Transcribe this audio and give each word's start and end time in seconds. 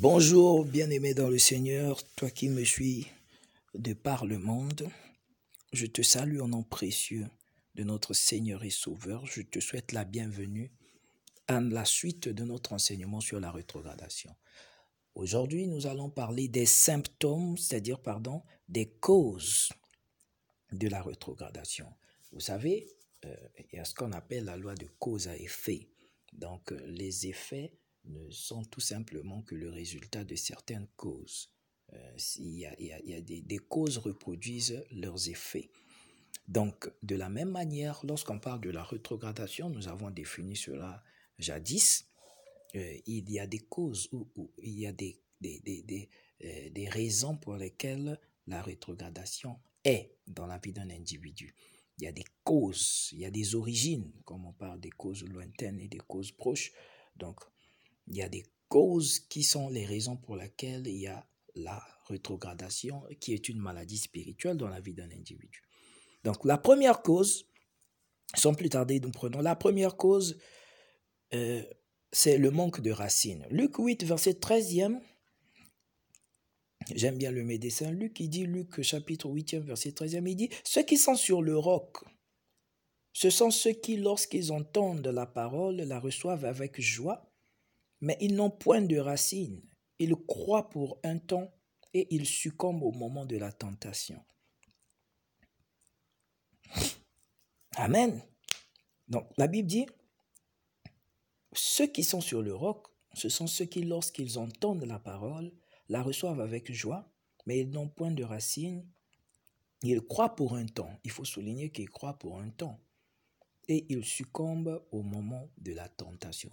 Bonjour, 0.00 0.64
bien-aimé 0.64 1.12
dans 1.12 1.28
le 1.28 1.36
Seigneur, 1.36 2.02
toi 2.16 2.30
qui 2.30 2.48
me 2.48 2.64
suis 2.64 3.06
de 3.74 3.92
par 3.92 4.24
le 4.24 4.38
monde. 4.38 4.88
Je 5.74 5.84
te 5.84 6.00
salue 6.00 6.40
en 6.40 6.48
nom 6.48 6.62
précieux 6.62 7.26
de 7.74 7.84
notre 7.84 8.14
Seigneur 8.14 8.64
et 8.64 8.70
Sauveur. 8.70 9.26
Je 9.26 9.42
te 9.42 9.60
souhaite 9.60 9.92
la 9.92 10.06
bienvenue 10.06 10.72
à 11.48 11.60
la 11.60 11.84
suite 11.84 12.30
de 12.30 12.44
notre 12.44 12.72
enseignement 12.72 13.20
sur 13.20 13.40
la 13.40 13.52
rétrogradation. 13.52 14.34
Aujourd'hui, 15.14 15.66
nous 15.66 15.86
allons 15.86 16.08
parler 16.08 16.48
des 16.48 16.64
symptômes, 16.64 17.58
c'est-à-dire, 17.58 18.00
pardon, 18.00 18.42
des 18.70 18.86
causes 18.86 19.68
de 20.72 20.88
la 20.88 21.02
rétrogradation. 21.02 21.92
Vous 22.32 22.40
savez, 22.40 22.88
euh, 23.26 23.36
il 23.70 23.76
y 23.76 23.78
a 23.78 23.84
ce 23.84 23.92
qu'on 23.92 24.12
appelle 24.12 24.46
la 24.46 24.56
loi 24.56 24.74
de 24.76 24.86
cause 24.98 25.28
à 25.28 25.36
effet. 25.36 25.90
Donc, 26.32 26.72
euh, 26.72 26.80
les 26.86 27.26
effets 27.26 27.74
ne 28.04 28.30
sont 28.30 28.64
tout 28.64 28.80
simplement 28.80 29.42
que 29.42 29.54
le 29.54 29.70
résultat 29.70 30.24
de 30.24 30.34
certaines 30.34 30.88
causes. 30.96 31.50
Euh, 31.92 32.16
il 32.38 32.58
y 32.58 32.66
a, 32.66 33.20
des, 33.20 33.58
causes 33.58 33.98
reproduisent 33.98 34.84
leurs 34.92 35.28
effets. 35.28 35.70
Donc, 36.48 36.90
de 37.02 37.16
la 37.16 37.28
même 37.28 37.50
manière, 37.50 38.00
lorsqu'on 38.04 38.38
parle 38.38 38.60
de 38.60 38.70
la 38.70 38.82
rétrogradation, 38.82 39.70
nous 39.70 39.88
avons 39.88 40.10
défini 40.10 40.56
cela 40.56 41.02
jadis, 41.38 42.06
euh, 42.76 42.96
il 43.06 43.30
y 43.30 43.40
a 43.40 43.46
des 43.46 43.58
causes 43.58 44.08
ou 44.12 44.28
il 44.58 44.78
y 44.78 44.86
a 44.86 44.92
des, 44.92 45.20
des, 45.40 45.60
des, 45.60 46.08
euh, 46.44 46.70
des, 46.70 46.88
raisons 46.88 47.36
pour 47.36 47.56
lesquelles 47.56 48.18
la 48.46 48.62
rétrogradation 48.62 49.58
est 49.84 50.14
dans 50.26 50.46
la 50.46 50.58
vie 50.58 50.72
d'un 50.72 50.90
individu. 50.90 51.54
Il 51.98 52.04
y 52.04 52.06
a 52.06 52.12
des 52.12 52.24
causes, 52.44 53.10
il 53.12 53.18
y 53.20 53.24
a 53.24 53.30
des 53.30 53.54
origines, 53.54 54.12
comme 54.24 54.46
on 54.46 54.52
parle 54.52 54.80
des 54.80 54.90
causes 54.90 55.24
lointaines 55.24 55.80
et 55.80 55.88
des 55.88 55.98
causes 55.98 56.32
proches. 56.32 56.72
Donc, 57.16 57.40
il 58.10 58.16
y 58.16 58.22
a 58.22 58.28
des 58.28 58.44
causes 58.68 59.20
qui 59.20 59.42
sont 59.42 59.68
les 59.68 59.86
raisons 59.86 60.16
pour 60.16 60.36
lesquelles 60.36 60.86
il 60.86 60.98
y 60.98 61.06
a 61.06 61.26
la 61.54 61.82
rétrogradation, 62.08 63.02
qui 63.20 63.32
est 63.32 63.48
une 63.48 63.58
maladie 63.58 63.98
spirituelle 63.98 64.56
dans 64.56 64.68
la 64.68 64.80
vie 64.80 64.94
d'un 64.94 65.10
individu. 65.10 65.62
Donc 66.24 66.44
la 66.44 66.58
première 66.58 67.02
cause, 67.02 67.46
sans 68.34 68.54
plus 68.54 68.68
tarder, 68.68 69.00
nous 69.00 69.10
prenons 69.10 69.40
la 69.40 69.56
première 69.56 69.96
cause, 69.96 70.38
euh, 71.34 71.62
c'est 72.12 72.36
le 72.36 72.50
manque 72.50 72.80
de 72.80 72.90
racines. 72.90 73.46
Luc 73.50 73.76
8, 73.78 74.04
verset 74.04 74.32
13e, 74.32 75.00
j'aime 76.94 77.16
bien 77.16 77.30
le 77.30 77.44
médecin 77.44 77.90
Luc, 77.92 78.18
il 78.20 78.28
dit, 78.28 78.44
Luc 78.44 78.82
chapitre 78.82 79.28
8, 79.28 79.54
verset 79.56 79.90
13e, 79.90 80.28
il 80.28 80.36
dit, 80.36 80.50
ceux 80.64 80.82
qui 80.82 80.96
sont 80.96 81.14
sur 81.14 81.42
le 81.42 81.56
roc, 81.56 81.98
ce 83.12 83.30
sont 83.30 83.50
ceux 83.50 83.72
qui, 83.72 83.96
lorsqu'ils 83.96 84.52
entendent 84.52 85.06
la 85.06 85.26
parole, 85.26 85.76
la 85.76 86.00
reçoivent 86.00 86.44
avec 86.44 86.80
joie, 86.80 87.29
mais 88.00 88.16
ils 88.20 88.34
n'ont 88.34 88.50
point 88.50 88.82
de 88.82 88.96
racines. 88.96 89.62
Ils 89.98 90.14
croient 90.14 90.70
pour 90.70 90.98
un 91.04 91.18
temps 91.18 91.52
et 91.92 92.06
ils 92.14 92.26
succombent 92.26 92.82
au 92.82 92.92
moment 92.92 93.26
de 93.26 93.36
la 93.36 93.52
tentation. 93.52 94.24
Amen. 97.76 98.22
Donc 99.08 99.26
la 99.36 99.46
Bible 99.46 99.68
dit, 99.68 99.86
ceux 101.52 101.86
qui 101.86 102.04
sont 102.04 102.20
sur 102.20 102.42
le 102.42 102.54
roc, 102.54 102.86
ce 103.14 103.28
sont 103.28 103.46
ceux 103.46 103.64
qui, 103.64 103.82
lorsqu'ils 103.82 104.38
entendent 104.38 104.84
la 104.84 104.98
parole, 104.98 105.52
la 105.88 106.02
reçoivent 106.02 106.40
avec 106.40 106.72
joie, 106.72 107.12
mais 107.46 107.58
ils 107.58 107.70
n'ont 107.70 107.88
point 107.88 108.12
de 108.12 108.22
racines. 108.22 108.88
Ils 109.82 110.00
croient 110.00 110.36
pour 110.36 110.54
un 110.54 110.66
temps. 110.66 111.00
Il 111.04 111.10
faut 111.10 111.24
souligner 111.24 111.72
qu'ils 111.72 111.90
croient 111.90 112.18
pour 112.18 112.38
un 112.38 112.50
temps. 112.50 112.80
Et 113.66 113.86
ils 113.88 114.04
succombent 114.04 114.84
au 114.92 115.02
moment 115.02 115.50
de 115.58 115.72
la 115.72 115.88
tentation. 115.88 116.50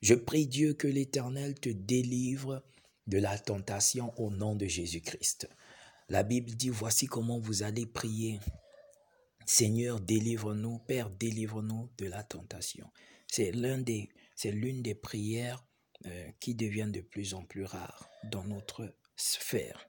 Je 0.00 0.14
prie 0.14 0.46
Dieu 0.46 0.74
que 0.74 0.86
l'Éternel 0.86 1.58
te 1.58 1.70
délivre 1.70 2.64
de 3.08 3.18
la 3.18 3.36
tentation 3.38 4.12
au 4.20 4.30
nom 4.30 4.54
de 4.54 4.66
Jésus-Christ. 4.66 5.48
La 6.08 6.22
Bible 6.22 6.52
dit, 6.52 6.68
voici 6.68 7.06
comment 7.06 7.40
vous 7.40 7.62
allez 7.62 7.84
prier. 7.84 8.38
Seigneur, 9.44 10.00
délivre-nous, 10.00 10.78
Père, 10.80 11.10
délivre-nous 11.10 11.90
de 11.98 12.06
la 12.06 12.22
tentation. 12.22 12.88
C'est 13.26 13.50
l'une 13.50 13.82
des 14.82 14.94
prières 14.94 15.64
euh, 16.06 16.30
qui 16.38 16.54
deviennent 16.54 16.92
de 16.92 17.00
plus 17.00 17.34
en 17.34 17.44
plus 17.44 17.64
rares 17.64 18.08
dans 18.30 18.44
notre 18.44 18.94
sphère. 19.16 19.88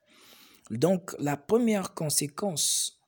Donc, 0.72 1.16
la 1.20 1.38
première 1.38 1.94
conséquence, 1.94 3.00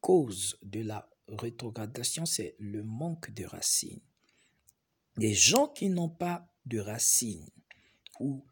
cause 0.00 0.58
de 0.62 0.80
la 0.80 1.08
rétrogradation, 1.28 2.26
c'est 2.26 2.54
le 2.58 2.82
manque 2.82 3.30
de 3.30 3.46
racines. 3.46 4.02
Les 5.16 5.34
gens 5.34 5.68
qui 5.68 5.88
n'ont 5.88 6.08
pas 6.08 6.48
de 6.66 6.78
racines 6.78 7.48
ou 8.20 8.44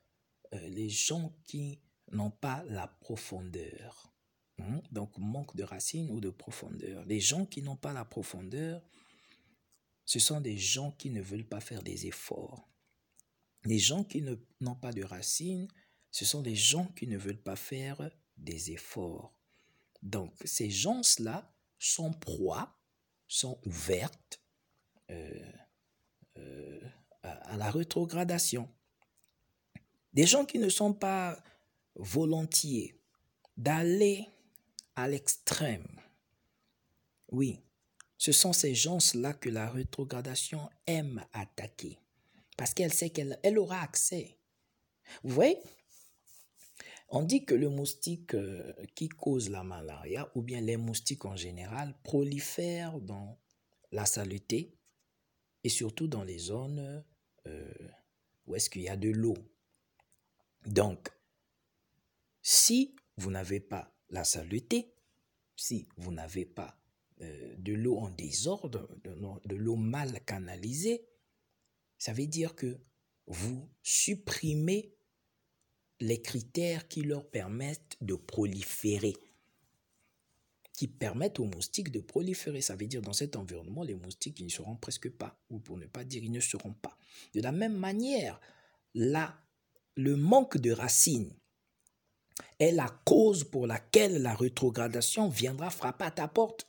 euh, 0.55 0.69
les 0.69 0.89
gens 0.89 1.35
qui 1.45 1.81
n'ont 2.11 2.31
pas 2.31 2.63
la 2.65 2.87
profondeur. 2.87 4.13
Hein, 4.59 4.83
donc 4.91 5.17
manque 5.19 5.57
de 5.57 5.65
racines 5.65 6.11
ou 6.11 6.21
de 6.21 6.31
profondeur. 6.31 7.05
Les 7.07 7.21
gens 7.21 7.47
qui 7.47 7.63
n'ont 7.63 7.77
pas 7.77 7.93
la 7.93 8.05
profondeur, 8.05 8.83
ce 10.05 10.19
sont 10.19 10.41
des 10.41 10.59
gens 10.59 10.93
qui 10.93 11.11
ne 11.11 11.23
veulent 11.23 11.49
pas 11.49 11.61
faire 11.61 11.83
des 11.83 12.07
efforts. 12.07 12.69
Les 13.65 13.79
gens 13.79 14.05
qui 14.05 14.23
n'ont 14.61 14.75
pas 14.75 14.93
de 14.93 15.03
racines, 15.03 15.69
ce 16.11 16.25
sont 16.25 16.43
des 16.43 16.57
gens 16.57 16.87
qui 16.89 17.07
ne 17.07 17.17
veulent 17.17 17.43
pas 17.43 17.57
faire 17.57 18.11
des 18.37 18.73
efforts. 18.73 19.35
Donc 20.03 20.35
ces 20.45 20.71
gens-là 20.71 21.55
sont 21.79 22.13
proies, 22.13 22.77
sont 23.29 23.61
ouvertes 23.65 24.43
euh, 25.11 25.52
euh, 26.43 26.81
à, 27.23 27.57
la 27.57 27.71
rétrogradation. 27.71 28.69
Des 30.13 30.27
gens 30.27 30.45
qui 30.45 30.59
ne 30.59 30.69
sont 30.69 30.93
pas 30.93 31.43
volontiers 31.95 32.99
d'aller 33.57 34.27
à 34.97 35.09
l'extrême. 35.09 35.87
Oui, 37.31 37.61
ce 38.19 38.33
sont 38.33 38.53
ces 38.53 38.75
gens-là 38.75 39.33
que 39.35 39.49
la 39.49 39.71
rétrogradation 39.71 40.69
aime 40.87 41.25
attaquer. 41.33 41.99
Parce 42.57 42.75
qu'elle 42.75 42.93
sait 42.93 43.11
qu'elle 43.11 43.39
elle 43.43 43.59
aura 43.59 43.81
accès. 43.81 44.39
Vous 45.23 45.35
voyez 45.35 45.59
On 47.09 47.23
dit 47.23 47.45
que 47.45 47.55
le 47.55 47.69
moustique 47.69 48.35
euh, 48.35 48.73
qui 48.95 49.09
cause 49.09 49.51
la 49.51 49.65
malaria, 49.65 50.31
ou 50.35 50.43
bien 50.43 50.61
les 50.61 50.77
moustiques 50.77 51.25
en 51.25 51.37
général, 51.37 51.95
prolifèrent 52.05 53.01
dans 53.01 53.39
la 53.93 54.07
saleté, 54.07 54.77
et 55.65 55.69
surtout 55.69 56.09
dans 56.09 56.25
les 56.25 56.39
zones 56.39 57.05
euh, 57.47 57.73
où 58.47 58.55
est-ce 58.55 58.71
qu'il 58.71 58.83
y 58.83 58.89
a 58.89 58.97
de 58.97 59.11
l'eau. 59.11 59.37
Donc, 60.67 61.11
si 62.43 62.97
vous 63.17 63.31
n'avez 63.31 63.61
pas 63.61 63.95
la 64.11 64.25
saleté, 64.25 64.95
si 65.57 65.89
vous 65.97 66.13
n'avez 66.13 66.45
pas 66.45 66.79
euh, 67.21 67.55
de 67.59 67.73
l'eau 67.73 67.99
en 67.99 68.11
désordre, 68.11 68.89
de 69.05 69.57
l'eau 69.57 69.77
mal 69.77 70.25
canalisée, 70.25 71.07
ça 71.99 72.13
veut 72.13 72.27
dire 72.27 72.55
que 72.55 72.81
vous 73.27 73.71
supprimez 73.83 74.97
les 76.01 76.21
critères 76.21 76.89
qui 76.89 77.03
leur 77.03 77.31
permettent 77.31 77.97
de 78.01 78.17
proliférer 78.17 79.15
qui 80.83 80.89
permettent 80.89 81.39
aux 81.39 81.45
moustiques 81.45 81.93
de 81.93 82.01
proliférer. 82.01 82.61
Ça 82.61 82.75
veut 82.75 82.89
dire 82.89 83.03
dans 83.03 83.13
cet 83.13 83.37
environnement, 83.37 83.85
les 83.85 83.95
moustiques 83.95 84.41
ils 84.41 84.47
ne 84.47 84.51
seront 84.51 84.75
presque 84.75 85.09
pas, 85.11 85.41
ou 85.49 85.61
pour 85.61 85.79
ne 85.79 85.87
pas 85.87 86.03
dire 86.03 86.25
ils 86.25 86.33
ne 86.33 86.41
seront 86.41 86.73
pas. 86.73 86.99
De 87.35 87.41
la 87.41 87.53
même 87.53 87.77
manière, 87.77 88.41
là, 88.93 89.39
le 89.95 90.17
manque 90.17 90.59
de 90.59 90.73
racines 90.73 91.33
est 92.59 92.73
la 92.73 92.89
cause 93.05 93.45
pour 93.45 93.69
laquelle 93.69 94.23
la 94.23 94.35
rétrogradation 94.35 95.29
viendra 95.29 95.71
frapper 95.71 96.07
à 96.07 96.11
ta 96.11 96.27
porte. 96.27 96.69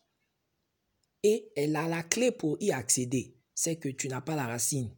Et 1.24 1.52
elle 1.56 1.76
a 1.76 1.88
la 1.88 2.04
clé 2.04 2.30
pour 2.30 2.62
y 2.62 2.72
accéder. 2.72 3.36
C'est 3.56 3.78
que 3.78 3.90
tu 3.90 4.10
n'as 4.10 4.22
pas 4.22 4.36
la 4.36 4.46
racine. 4.46 4.92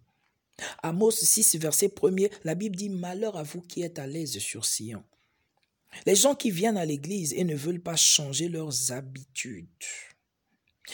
Amos 0.84 1.12
6, 1.12 1.56
verset 1.56 1.88
1er, 1.88 2.30
la 2.44 2.54
Bible 2.54 2.76
dit 2.76 2.90
Malheur 2.90 3.38
à 3.38 3.44
vous 3.44 3.62
qui 3.62 3.82
êtes 3.82 3.98
à 3.98 4.08
l'aise 4.08 4.40
sur 4.40 4.66
Sion. 4.66 5.06
Les 6.06 6.16
gens 6.16 6.36
qui 6.36 6.52
viennent 6.52 6.78
à 6.78 6.86
l'église 6.86 7.34
et 7.34 7.44
ne 7.44 7.56
veulent 7.56 7.82
pas 7.82 7.96
changer 7.96 8.50
leurs 8.50 8.92
habitudes. 8.92 9.68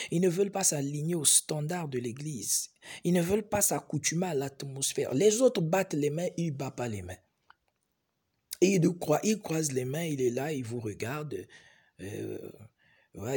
Ils 0.09 0.21
ne 0.21 0.29
veulent 0.29 0.51
pas 0.51 0.63
s'aligner 0.63 1.15
aux 1.15 1.25
standards 1.25 1.89
de 1.89 1.99
l'église. 1.99 2.69
Ils 3.03 3.13
ne 3.13 3.21
veulent 3.21 3.47
pas 3.47 3.61
s'accoutumer 3.61 4.27
à 4.27 4.33
l'atmosphère. 4.33 5.13
Les 5.13 5.41
autres 5.41 5.61
battent 5.61 5.93
les 5.93 6.09
mains, 6.09 6.29
ils 6.37 6.47
ne 6.47 6.57
battent 6.57 6.75
pas 6.75 6.87
les 6.87 7.01
mains. 7.01 7.17
Et 8.61 8.75
il, 8.75 8.89
croit, 8.99 9.19
il 9.23 9.39
croise 9.39 9.71
les 9.71 9.85
mains, 9.85 10.03
il 10.03 10.21
est 10.21 10.29
là, 10.29 10.53
il 10.53 10.63
vous 10.63 10.79
regarde. 10.79 11.47
Euh, 12.01 12.51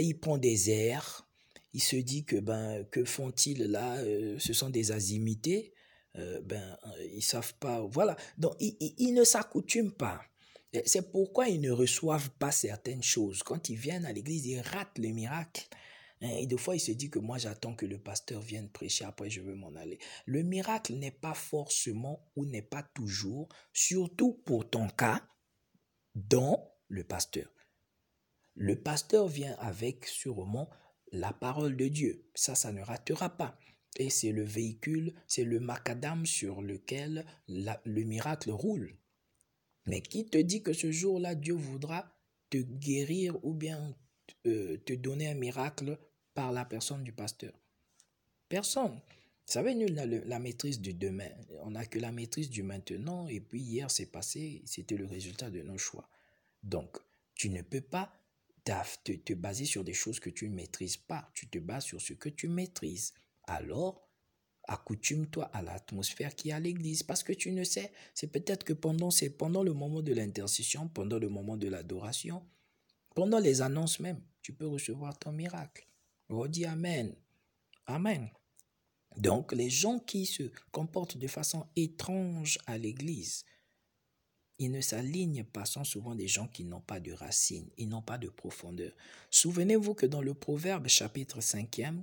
il 0.01 0.19
prend 0.19 0.39
des 0.39 0.71
airs. 0.71 1.27
Il 1.73 1.83
se 1.83 1.97
dit 1.97 2.25
que 2.25 2.37
ben 2.37 2.85
que 2.91 3.05
font-ils 3.05 3.65
là 3.65 3.97
euh, 3.97 4.39
Ce 4.39 4.53
sont 4.53 4.71
des 4.71 4.93
azimités. 4.93 5.73
Euh, 6.17 6.41
ben 6.43 6.79
ils 7.13 7.23
savent 7.23 7.55
pas. 7.55 7.81
Voilà. 7.91 8.17
Donc 8.39 8.55
ils, 8.61 8.77
ils 8.99 9.13
ne 9.13 9.25
s'accoutument 9.25 9.91
pas. 9.91 10.21
C'est 10.85 11.13
pourquoi 11.13 11.49
ils 11.49 11.61
ne 11.61 11.71
reçoivent 11.71 12.31
pas 12.31 12.51
certaines 12.51 13.03
choses. 13.03 13.43
Quand 13.43 13.69
ils 13.69 13.77
viennent 13.77 14.07
à 14.07 14.13
l'église, 14.13 14.47
ils 14.47 14.61
ratent 14.61 14.99
les 14.99 15.13
miracles. 15.13 15.69
Hein, 16.21 16.31
et 16.39 16.47
des 16.47 16.57
fois, 16.57 16.75
il 16.75 16.81
se 16.81 16.93
dit 16.93 17.11
que 17.11 17.19
moi, 17.19 17.39
j'attends 17.39 17.75
que 17.75 17.87
le 17.87 17.99
pasteur 17.99 18.41
vienne 18.41 18.71
prêcher, 18.71 19.05
après 19.05 19.31
je 19.31 19.41
veux 19.41 19.55
m'en 19.55 19.75
aller. 19.75 19.99
Le 20.27 20.43
miracle 20.43 20.95
n'est 20.95 21.11
pas 21.11 21.35
forcément 21.35 22.29
ou 22.37 22.47
n'est 22.47 22.63
pas 22.63 22.83
toujours, 22.83 23.49
surtout 23.73 24.33
pour 24.45 24.69
ton 24.69 24.89
cas, 24.89 25.27
dans 26.15 26.73
le 26.89 27.05
pasteur. 27.05 27.53
Le 28.55 28.81
pasteur 28.81 29.27
vient 29.27 29.57
avec 29.59 30.07
sûrement 30.07 30.71
la 31.11 31.33
parole 31.33 31.77
de 31.77 31.89
Dieu. 31.89 32.29
Ça, 32.35 32.55
ça 32.55 32.73
ne 32.73 32.83
ratera 32.83 33.37
pas. 33.37 33.59
Et 33.97 34.11
c'est 34.11 34.33
le 34.33 34.45
véhicule, 34.45 35.15
c'est 35.27 35.45
le 35.45 35.61
macadam 35.61 36.27
sur 36.27 36.63
lequel 36.63 37.25
le 37.49 38.03
miracle 38.03 38.51
roule. 38.51 38.97
Mais 39.87 40.01
qui 40.01 40.27
te 40.27 40.39
dit 40.39 40.63
que 40.63 40.73
ce 40.73 40.91
jour-là, 40.91 41.35
Dieu 41.35 41.55
voudra 41.55 42.11
te 42.51 42.59
guérir 42.59 43.43
ou 43.45 43.53
bien 43.53 43.95
euh, 44.47 44.79
te 44.79 44.93
donner 44.93 45.29
un 45.29 45.35
miracle 45.35 45.99
par 46.35 46.53
la 46.53 46.65
personne 46.65 47.05
du 47.05 47.13
pasteur? 47.13 47.53
Personne. 48.49 49.01
Vous 49.47 49.53
savez, 49.53 49.75
nous, 49.75 49.89
la, 49.89 50.07
la 50.07 50.39
maîtrise 50.39 50.81
du 50.81 50.95
demain. 50.95 51.31
On 51.63 51.73
n'a 51.73 51.85
que 51.85 51.99
la 51.99 52.13
maîtrise 52.13 52.49
du 52.49 52.63
maintenant. 52.63 53.29
Et 53.29 53.41
puis 53.41 53.61
hier, 53.61 53.91
c'est 53.91 54.07
passé, 54.07 54.63
c'était 54.65 54.97
le 54.97 55.07
résultat 55.07 55.51
de 55.51 55.61
nos 55.61 55.77
choix. 55.77 56.09
Donc, 56.63 56.97
tu 57.35 57.51
ne 57.51 57.61
peux 57.61 57.83
pas 57.83 58.13
te, 58.65 59.13
te 59.13 59.35
baser 59.35 59.67
sur 59.67 59.85
des 59.85 59.93
choses 59.93 60.21
que 60.21 60.31
tu 60.31 60.49
ne 60.49 60.55
maîtrises 60.55 60.97
pas. 60.97 61.31
Tu 61.35 61.49
te 61.49 61.59
bases 61.59 61.85
sur 61.85 62.01
ce 62.01 62.15
que 62.15 62.31
tu 62.31 62.49
maîtrises. 62.49 63.13
Alors, 63.47 64.04
accoutume-toi 64.69 65.45
à 65.53 65.63
l'atmosphère 65.63 66.35
qui 66.35 66.51
est 66.51 66.53
à 66.53 66.61
l'église 66.61 67.03
parce 67.03 67.23
que 67.23 67.33
tu 67.33 67.53
ne 67.53 67.65
sais, 67.65 67.93
c'est 68.15 68.29
peut-être 68.29 68.65
que 68.65 68.73
pendant, 68.73 69.11
c'est 69.11 69.31
pendant 69.31 69.63
le 69.63 69.73
moment 69.73 70.03
de 70.03 70.13
l'intercession, 70.13 70.89
pendant 70.89 71.19
le 71.19 71.29
moment 71.29 71.57
de 71.57 71.69
l'adoration, 71.69 72.45
pendant 73.15 73.39
les 73.39 73.63
annonces 73.63 74.01
même, 74.01 74.21
tu 74.43 74.53
peux 74.53 74.67
recevoir 74.67 75.19
ton 75.19 75.33
miracle. 75.33 75.89
Redis 76.29 76.65
Amen. 76.65 77.15
Amen. 77.87 78.31
Donc, 79.17 79.53
les 79.53 79.71
gens 79.71 80.01
qui 80.01 80.27
se 80.27 80.51
comportent 80.73 81.19
de 81.19 81.29
façon 81.29 81.67
étrange 81.77 82.59
à 82.67 82.79
l'église, 82.79 83.45
ils 84.59 84.71
ne 84.71 84.81
s'alignent 84.81 85.45
pas, 85.45 85.65
sont 85.65 85.85
souvent 85.85 86.15
des 86.15 86.29
gens 86.29 86.49
qui 86.49 86.65
n'ont 86.65 86.81
pas 86.81 87.01
de 87.01 87.13
racines, 87.13 87.71
ils 87.77 87.89
n'ont 87.89 88.03
pas 88.03 88.19
de 88.19 88.29
profondeur. 88.29 88.93
Souvenez-vous 89.31 89.95
que 89.95 90.07
dans 90.07 90.23
le 90.23 90.35
Proverbe 90.35 90.89
chapitre 90.89 91.41
5e, 91.41 92.03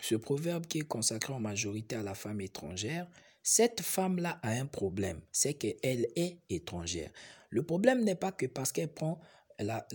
ce 0.00 0.14
proverbe 0.14 0.66
qui 0.66 0.78
est 0.78 0.88
consacré 0.88 1.32
en 1.32 1.40
majorité 1.40 1.96
à 1.96 2.02
la 2.02 2.14
femme 2.14 2.40
étrangère, 2.40 3.08
cette 3.42 3.80
femme-là 3.80 4.38
a 4.42 4.50
un 4.50 4.66
problème, 4.66 5.20
c'est 5.32 5.54
qu'elle 5.54 6.08
est 6.16 6.40
étrangère. 6.50 7.10
Le 7.48 7.64
problème 7.64 8.04
n'est 8.04 8.14
pas 8.14 8.32
que 8.32 8.46
parce 8.46 8.72
qu'elle 8.72 8.92
prend 8.92 9.20
la, 9.58 9.86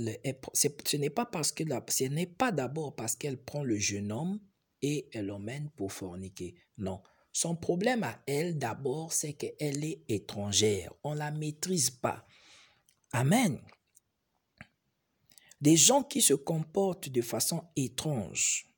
ce 0.54 0.98
n'est 0.98 1.10
pas 1.10 1.26
parce 1.26 1.52
que 1.52 1.64
ce 1.90 2.04
n'est 2.06 2.26
pas 2.28 2.52
d'abord 2.52 2.96
parce 2.96 3.16
qu'elle 3.16 3.38
prend 3.38 3.64
le 3.64 3.78
jeune 3.78 4.12
homme 4.12 4.40
et 4.82 5.10
elle 5.14 5.28
l'emmène 5.28 5.70
pour 5.76 5.92
forniquer. 5.92 6.56
Non. 6.78 7.02
Son 7.32 7.56
problème 7.56 8.04
à 8.04 8.22
elle 8.28 8.58
d'abord, 8.58 9.12
c'est 9.12 9.34
qu'elle 9.34 9.84
est 9.84 10.04
étrangère. 10.08 10.94
On 11.04 11.14
ne 11.14 11.20
la 11.20 11.32
maîtrise 11.32 11.90
pas. 11.90 12.26
Amen. 13.12 13.60
Des 15.62 15.78
gens 15.78 16.04
qui 16.04 16.22
se 16.22 16.34
comportent 16.34 17.10
de 17.10 17.22
façon 17.22 17.64
étrange, 17.76 18.75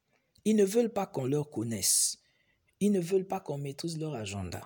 ils 0.47 0.55
ne 0.55 0.63
veulent 0.63 0.93
pas 0.93 1.05
qu'on 1.05 1.25
leur 1.25 1.49
connaisse. 1.49 2.19
Ils 2.79 2.93
ne 2.93 3.01
veulent 3.01 3.27
pas 3.27 3.41
qu'on 3.41 3.57
maîtrise 3.57 3.99
leur 3.99 4.15
agenda. 4.15 4.65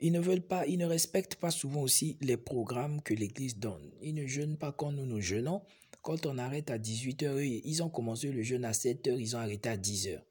Ils 0.00 0.12
ne 0.12 0.18
veulent 0.18 0.40
pas, 0.40 0.66
ils 0.66 0.78
ne 0.78 0.86
respectent 0.86 1.34
pas 1.34 1.50
souvent 1.50 1.82
aussi 1.82 2.16
les 2.22 2.38
programmes 2.38 3.02
que 3.02 3.12
l'Église 3.12 3.58
donne. 3.58 3.90
Ils 4.00 4.14
ne 4.14 4.26
jeûnent 4.26 4.56
pas 4.56 4.72
quand 4.72 4.90
nous 4.90 5.04
nous 5.04 5.20
jeûnons. 5.20 5.60
Quand 6.00 6.24
on 6.24 6.38
arrête 6.38 6.70
à 6.70 6.78
18h, 6.78 7.62
ils 7.66 7.82
ont 7.82 7.90
commencé 7.90 8.32
le 8.32 8.42
jeûne 8.42 8.64
à 8.64 8.72
7h, 8.72 9.14
ils 9.18 9.36
ont 9.36 9.40
arrêté 9.40 9.68
à 9.68 9.76
10h. 9.76 10.22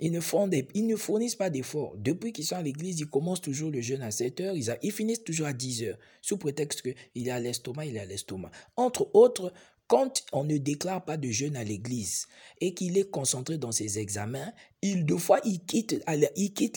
Ils 0.00 0.10
ne, 0.10 0.20
font 0.20 0.50
ils 0.50 0.86
ne 0.88 0.96
fournissent 0.96 1.36
pas 1.36 1.50
d'efforts. 1.50 1.94
Depuis 1.96 2.32
qu'ils 2.32 2.46
sont 2.46 2.56
à 2.56 2.62
l'église, 2.62 2.98
ils 2.98 3.06
commencent 3.06 3.40
toujours 3.40 3.70
le 3.70 3.80
jeûne 3.80 4.02
à 4.02 4.10
7 4.10 4.40
h 4.40 4.56
ils, 4.56 4.76
ils 4.82 4.90
finissent 4.90 5.22
toujours 5.22 5.46
à 5.46 5.52
10 5.52 5.82
h 5.84 5.96
sous 6.20 6.38
prétexte 6.38 6.82
qu'il 6.82 7.28
est 7.28 7.30
à 7.30 7.38
l'estomac, 7.38 7.86
il 7.86 7.96
est 7.96 8.00
à 8.00 8.04
l'estomac. 8.04 8.50
Entre 8.74 9.08
autres, 9.14 9.52
quand 9.86 10.24
on 10.32 10.44
ne 10.44 10.56
déclare 10.56 11.04
pas 11.04 11.16
de 11.16 11.30
jeûne 11.30 11.56
à 11.56 11.64
l'église 11.64 12.26
et 12.60 12.74
qu'il 12.74 12.96
est 12.96 13.10
concentré 13.10 13.58
dans 13.58 13.72
ses 13.72 13.98
examens, 13.98 14.52
il, 14.82 15.04
deux 15.04 15.18
fois, 15.18 15.40
il 15.44 15.60
quitte, 15.64 16.02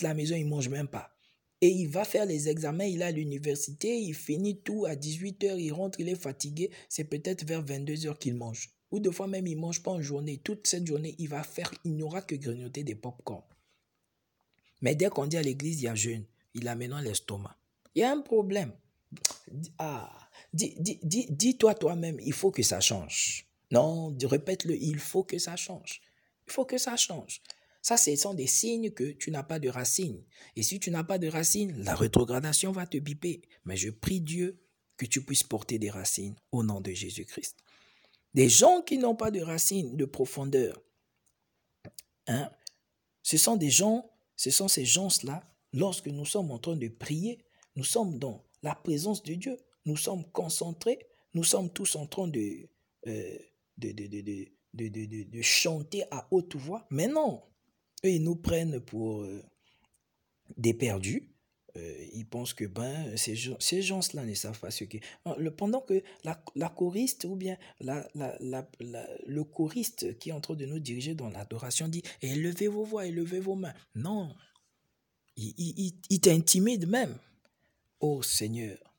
la 0.02 0.14
maison, 0.14 0.36
il 0.36 0.44
ne 0.44 0.50
mange 0.50 0.68
même 0.68 0.88
pas. 0.88 1.14
Et 1.60 1.68
il 1.68 1.88
va 1.88 2.04
faire 2.04 2.26
les 2.26 2.48
examens, 2.48 2.84
il 2.84 3.00
est 3.00 3.06
à 3.06 3.10
l'université, 3.10 3.98
il 3.98 4.14
finit 4.14 4.60
tout 4.60 4.84
à 4.86 4.94
18h, 4.94 5.58
il 5.58 5.72
rentre, 5.72 5.98
il 5.98 6.08
est 6.08 6.20
fatigué, 6.20 6.70
c'est 6.88 7.04
peut-être 7.04 7.44
vers 7.44 7.64
22h 7.64 8.18
qu'il 8.18 8.34
mange. 8.34 8.70
Ou 8.90 9.00
deux 9.00 9.10
fois 9.10 9.26
même, 9.26 9.46
il 9.46 9.56
ne 9.56 9.60
mange 9.60 9.82
pas 9.82 9.90
en 9.90 10.00
journée. 10.00 10.38
Toute 10.38 10.66
cette 10.66 10.86
journée, 10.86 11.14
il 11.18 11.28
va 11.28 11.42
faire, 11.42 11.72
il 11.84 11.96
n'aura 11.96 12.22
que 12.22 12.34
grignoter 12.36 12.84
des 12.84 12.94
pop-corn. 12.94 13.42
Mais 14.80 14.94
dès 14.94 15.08
qu'on 15.08 15.26
dit 15.26 15.36
à 15.36 15.42
l'église, 15.42 15.80
il 15.80 15.84
y 15.84 15.88
a 15.88 15.94
jeûne, 15.94 16.24
il 16.54 16.68
a 16.68 16.76
maintenant 16.76 17.00
l'estomac. 17.00 17.56
Il 17.94 18.00
y 18.00 18.04
a 18.04 18.12
un 18.12 18.20
problème. 18.20 18.72
Ah, 19.78 20.28
Dis-toi 20.52 21.74
toi-même, 21.74 22.18
il 22.20 22.32
faut 22.32 22.50
que 22.50 22.62
ça 22.62 22.80
change. 22.80 23.46
Non, 23.70 24.16
répète-le, 24.22 24.76
il 24.76 24.98
faut 24.98 25.24
que 25.24 25.38
ça 25.38 25.56
change. 25.56 26.00
Il 26.46 26.52
faut 26.52 26.64
que 26.64 26.78
ça 26.78 26.96
change. 26.96 27.42
Ça, 27.82 27.96
ce 27.96 28.14
sont 28.16 28.34
des 28.34 28.46
signes 28.46 28.90
que 28.90 29.12
tu 29.12 29.30
n'as 29.30 29.42
pas 29.42 29.58
de 29.58 29.68
racines. 29.68 30.22
Et 30.56 30.62
si 30.62 30.80
tu 30.80 30.90
n'as 30.90 31.04
pas 31.04 31.18
de 31.18 31.28
racines, 31.28 31.82
la 31.82 31.94
rétrogradation 31.94 32.72
va 32.72 32.86
te 32.86 32.96
biper. 32.96 33.42
Mais 33.64 33.76
je 33.76 33.90
prie 33.90 34.20
Dieu 34.20 34.58
que 34.96 35.06
tu 35.06 35.22
puisses 35.22 35.44
porter 35.44 35.78
des 35.78 35.90
racines 35.90 36.34
au 36.50 36.62
nom 36.62 36.80
de 36.80 36.92
Jésus-Christ. 36.92 37.56
Des 38.34 38.48
gens 38.48 38.82
qui 38.82 38.98
n'ont 38.98 39.14
pas 39.14 39.30
de 39.30 39.40
racines, 39.40 39.96
de 39.96 40.04
profondeur, 40.04 40.82
hein, 42.26 42.50
ce 43.22 43.36
sont 43.36 43.56
des 43.56 43.70
gens, 43.70 44.10
ce 44.36 44.50
sont 44.50 44.68
ces 44.68 44.84
gens-là, 44.84 45.48
lorsque 45.72 46.08
nous 46.08 46.26
sommes 46.26 46.50
en 46.50 46.58
train 46.58 46.76
de 46.76 46.88
prier, 46.88 47.38
nous 47.76 47.84
sommes 47.84 48.18
dans 48.18 48.44
la 48.62 48.74
présence 48.74 49.22
de 49.22 49.34
Dieu 49.34 49.56
nous 49.88 49.96
sommes 49.96 50.24
concentrés, 50.32 50.98
nous 51.34 51.44
sommes 51.44 51.72
tous 51.72 51.96
en 51.96 52.06
train 52.06 52.28
de, 52.28 52.68
euh, 53.06 53.38
de, 53.78 53.92
de, 53.92 55.24
de, 55.24 55.42
chanter 55.42 56.04
à 56.10 56.28
haute 56.30 56.56
voix. 56.56 56.86
Mais 56.90 57.08
non, 57.08 57.42
eux, 58.04 58.10
ils 58.10 58.22
nous 58.22 58.36
prennent 58.36 58.80
pour 58.80 59.22
euh, 59.22 59.42
des 60.56 60.74
perdus. 60.74 61.34
Euh, 61.76 62.06
ils 62.12 62.26
pensent 62.26 62.54
que 62.54 62.64
ben, 62.64 63.16
ces, 63.16 63.36
ces 63.60 63.82
gens-là 63.82 64.24
ne 64.24 64.34
savent 64.34 64.58
pas 64.58 64.70
ce 64.70 64.84
que... 64.84 64.98
Pendant 65.56 65.80
que 65.80 66.02
la, 66.24 66.42
la 66.54 66.68
choriste 66.68 67.24
ou 67.24 67.36
bien 67.36 67.56
la, 67.80 68.06
la, 68.14 68.68
le 69.26 69.44
choriste 69.44 70.18
qui 70.18 70.30
est 70.30 70.32
en 70.32 70.40
train 70.40 70.54
de 70.54 70.66
nous 70.66 70.80
diriger 70.80 71.14
dans 71.14 71.30
l'adoration 71.30 71.88
dit 71.88 72.02
«Élevez 72.22 72.68
vos 72.68 72.84
voix, 72.84 73.06
élevez 73.06 73.40
vos 73.40 73.54
mains». 73.54 73.74
Non, 73.94 74.34
il, 75.36 75.54
il, 75.56 76.00
il 76.10 76.20
t'intimide 76.20 76.88
même. 76.88 77.16
Oh 78.00 78.22
Seigneur, 78.22 78.94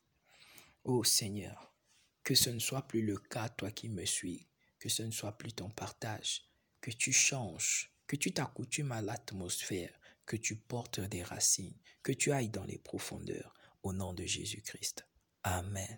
Ô 0.83 1.05
Seigneur, 1.05 1.73
que 2.21 2.35
ce 2.35 2.49
ne 2.49 2.59
soit 2.59 2.85
plus 2.85 3.01
le 3.01 3.17
cas, 3.17 3.47
toi 3.47 3.71
qui 3.71 3.87
me 3.87 4.03
suis, 4.03 4.49
que 4.77 4.89
ce 4.89 5.03
ne 5.03 5.11
soit 5.11 5.37
plus 5.37 5.53
ton 5.53 5.69
partage, 5.69 6.43
que 6.81 6.91
tu 6.91 7.13
changes, 7.13 7.93
que 8.07 8.17
tu 8.17 8.33
t'accoutumes 8.33 8.91
à 8.91 9.01
l'atmosphère, 9.01 9.97
que 10.25 10.35
tu 10.35 10.57
portes 10.57 10.99
des 10.99 11.23
racines, 11.23 11.79
que 12.03 12.11
tu 12.11 12.33
ailles 12.33 12.49
dans 12.49 12.65
les 12.65 12.77
profondeurs, 12.77 13.53
au 13.83 13.93
nom 13.93 14.13
de 14.13 14.25
Jésus-Christ. 14.25 15.07
Amen. 15.43 15.97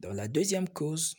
Dans 0.00 0.12
la 0.12 0.26
deuxième 0.26 0.68
cause 0.68 1.14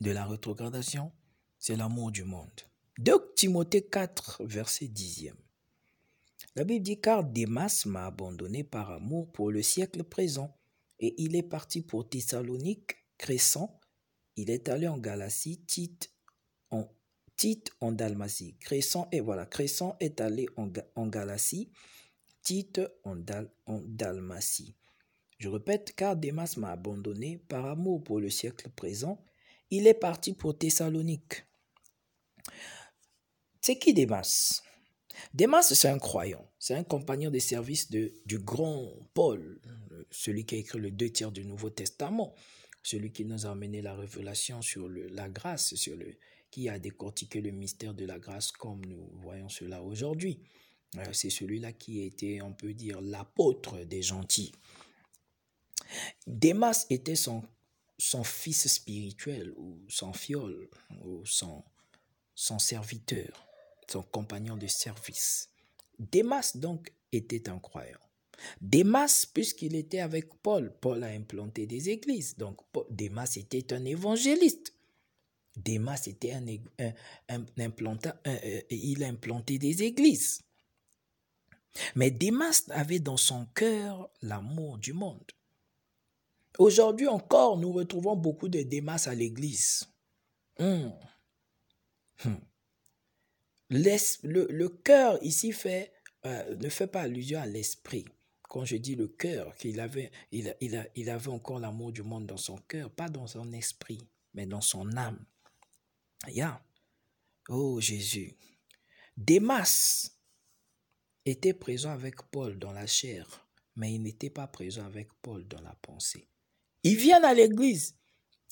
de 0.00 0.10
la 0.10 0.26
rétrogradation, 0.26 1.12
c'est 1.60 1.76
l'amour 1.76 2.10
du 2.10 2.24
monde. 2.24 2.60
2 2.98 3.34
Timothée 3.36 3.86
4, 3.86 4.44
verset 4.46 4.86
10e. 4.86 5.36
La 6.56 6.64
Bible 6.64 6.82
dit 6.82 7.00
Car 7.00 7.24
Démas 7.24 7.84
m'a 7.86 8.06
abandonné 8.06 8.64
par 8.64 8.90
amour 8.90 9.30
pour 9.30 9.50
le 9.50 9.62
siècle 9.62 10.02
présent 10.02 10.56
et 10.98 11.14
il 11.18 11.36
est 11.36 11.44
parti 11.44 11.80
pour 11.80 12.08
Thessalonique, 12.08 12.96
Crescent. 13.18 13.80
Il 14.36 14.50
est 14.50 14.68
allé 14.68 14.88
en 14.88 14.98
Galatie, 14.98 15.64
Tite 15.64 16.10
en, 17.80 17.92
Dalmatie. 17.92 18.56
Crescent, 18.58 19.08
et 19.12 19.20
voilà, 19.20 19.46
Crescent 19.46 19.96
est 20.00 20.20
allé 20.20 20.46
en, 20.56 20.70
en 20.94 21.06
Galatie, 21.06 21.70
Tite 22.42 22.82
en, 23.04 23.16
en 23.66 23.80
Dalmatie. 23.86 24.76
Je 25.38 25.48
répète, 25.48 25.94
car 25.96 26.16
Démas 26.16 26.54
m'a 26.58 26.72
abandonné 26.72 27.38
par 27.48 27.64
amour 27.64 28.04
pour 28.04 28.20
le 28.20 28.28
siècle 28.28 28.68
présent. 28.68 29.24
Il 29.70 29.86
est 29.86 29.94
parti 29.94 30.34
pour 30.34 30.58
Thessalonique. 30.58 31.46
C'est 33.62 33.78
qui 33.78 33.94
Démas 33.94 34.62
Démas, 35.34 35.62
c'est 35.62 35.88
un 35.88 35.98
croyant, 35.98 36.46
c'est 36.58 36.74
un 36.74 36.84
compagnon 36.84 37.30
de 37.30 37.38
service 37.38 37.90
de, 37.90 38.12
du 38.26 38.38
grand 38.38 38.92
Paul, 39.14 39.60
celui 40.10 40.44
qui 40.44 40.56
a 40.56 40.58
écrit 40.58 40.78
le 40.78 40.90
deux 40.90 41.10
tiers 41.10 41.32
du 41.32 41.44
Nouveau 41.44 41.70
Testament, 41.70 42.34
celui 42.82 43.12
qui 43.12 43.24
nous 43.24 43.46
a 43.46 43.50
amené 43.50 43.82
la 43.82 43.94
révélation 43.94 44.62
sur 44.62 44.88
le, 44.88 45.08
la 45.08 45.28
grâce, 45.28 45.74
sur 45.74 45.96
le, 45.96 46.14
qui 46.50 46.68
a 46.68 46.78
décortiqué 46.78 47.40
le 47.40 47.50
mystère 47.50 47.94
de 47.94 48.04
la 48.04 48.18
grâce 48.18 48.52
comme 48.52 48.84
nous 48.84 49.10
voyons 49.22 49.48
cela 49.48 49.82
aujourd'hui. 49.82 50.40
Euh, 50.96 51.12
c'est 51.12 51.30
celui-là 51.30 51.72
qui 51.72 52.02
était, 52.02 52.40
on 52.42 52.52
peut 52.52 52.74
dire, 52.74 53.00
l'apôtre 53.00 53.84
des 53.84 54.02
gentils. 54.02 54.52
Démas 56.26 56.86
était 56.90 57.16
son, 57.16 57.42
son 57.98 58.24
fils 58.24 58.66
spirituel, 58.66 59.52
ou 59.56 59.78
son 59.88 60.12
fiole, 60.12 60.68
ou 61.04 61.24
son, 61.24 61.62
son 62.34 62.58
serviteur, 62.58 63.46
son 63.92 64.02
compagnon 64.02 64.56
de 64.56 64.66
service. 64.66 65.48
Démas 65.98 66.56
donc 66.56 66.92
était 67.12 67.48
un 67.48 67.58
croyant. 67.58 67.98
Démas, 68.60 69.26
puisqu'il 69.32 69.74
était 69.74 70.00
avec 70.00 70.34
Paul, 70.42 70.74
Paul 70.80 71.04
a 71.04 71.08
implanté 71.08 71.66
des 71.66 71.90
églises. 71.90 72.36
Donc 72.36 72.58
Démas 72.90 73.34
était 73.36 73.72
un 73.74 73.84
évangéliste. 73.84 74.74
Démas 75.56 76.02
était 76.06 76.32
un, 76.32 76.46
un, 77.28 77.44
euh, 78.26 78.60
il 78.70 79.04
a 79.04 79.08
implanté 79.08 79.58
des 79.58 79.82
églises. 79.82 80.40
Mais 81.94 82.10
Démas 82.10 82.64
avait 82.70 82.98
dans 82.98 83.16
son 83.16 83.46
cœur 83.46 84.10
l'amour 84.22 84.78
du 84.78 84.92
monde. 84.92 85.30
Aujourd'hui 86.58 87.06
encore, 87.06 87.58
nous 87.58 87.72
retrouvons 87.72 88.16
beaucoup 88.16 88.48
de 88.48 88.62
Démas 88.62 89.06
à 89.08 89.14
l'église. 89.14 89.84
Hmm. 90.58 90.90
Hmm. 92.24 92.34
Le, 93.70 94.46
le 94.50 94.68
cœur 94.68 95.22
ici 95.22 95.52
fait, 95.52 95.92
euh, 96.26 96.56
ne 96.56 96.68
fait 96.68 96.88
pas 96.88 97.02
allusion 97.02 97.40
à 97.40 97.46
l'esprit. 97.46 98.04
Quand 98.42 98.64
je 98.64 98.76
dis 98.76 98.96
le 98.96 99.06
cœur, 99.06 99.54
qu'il 99.54 99.78
avait, 99.78 100.10
il, 100.32 100.54
il, 100.60 101.10
avait 101.10 101.28
encore 101.28 101.60
l'amour 101.60 101.92
du 101.92 102.02
monde 102.02 102.26
dans 102.26 102.36
son 102.36 102.56
cœur, 102.58 102.90
pas 102.90 103.08
dans 103.08 103.28
son 103.28 103.52
esprit, 103.52 104.00
mais 104.34 104.44
dans 104.44 104.60
son 104.60 104.96
âme. 104.96 105.24
Yeah. 106.28 106.60
Oh 107.48 107.80
Jésus. 107.80 108.36
Démas 109.16 110.10
était 111.24 111.54
présent 111.54 111.90
avec 111.90 112.22
Paul 112.30 112.58
dans 112.58 112.72
la 112.72 112.86
chair, 112.86 113.48
mais 113.76 113.94
il 113.94 114.02
n'était 114.02 114.30
pas 114.30 114.48
présent 114.48 114.84
avec 114.84 115.08
Paul 115.22 115.46
dans 115.46 115.60
la 115.60 115.74
pensée. 115.80 116.28
Ils 116.82 116.96
viennent 116.96 117.24
à 117.24 117.34
l'église. 117.34 117.99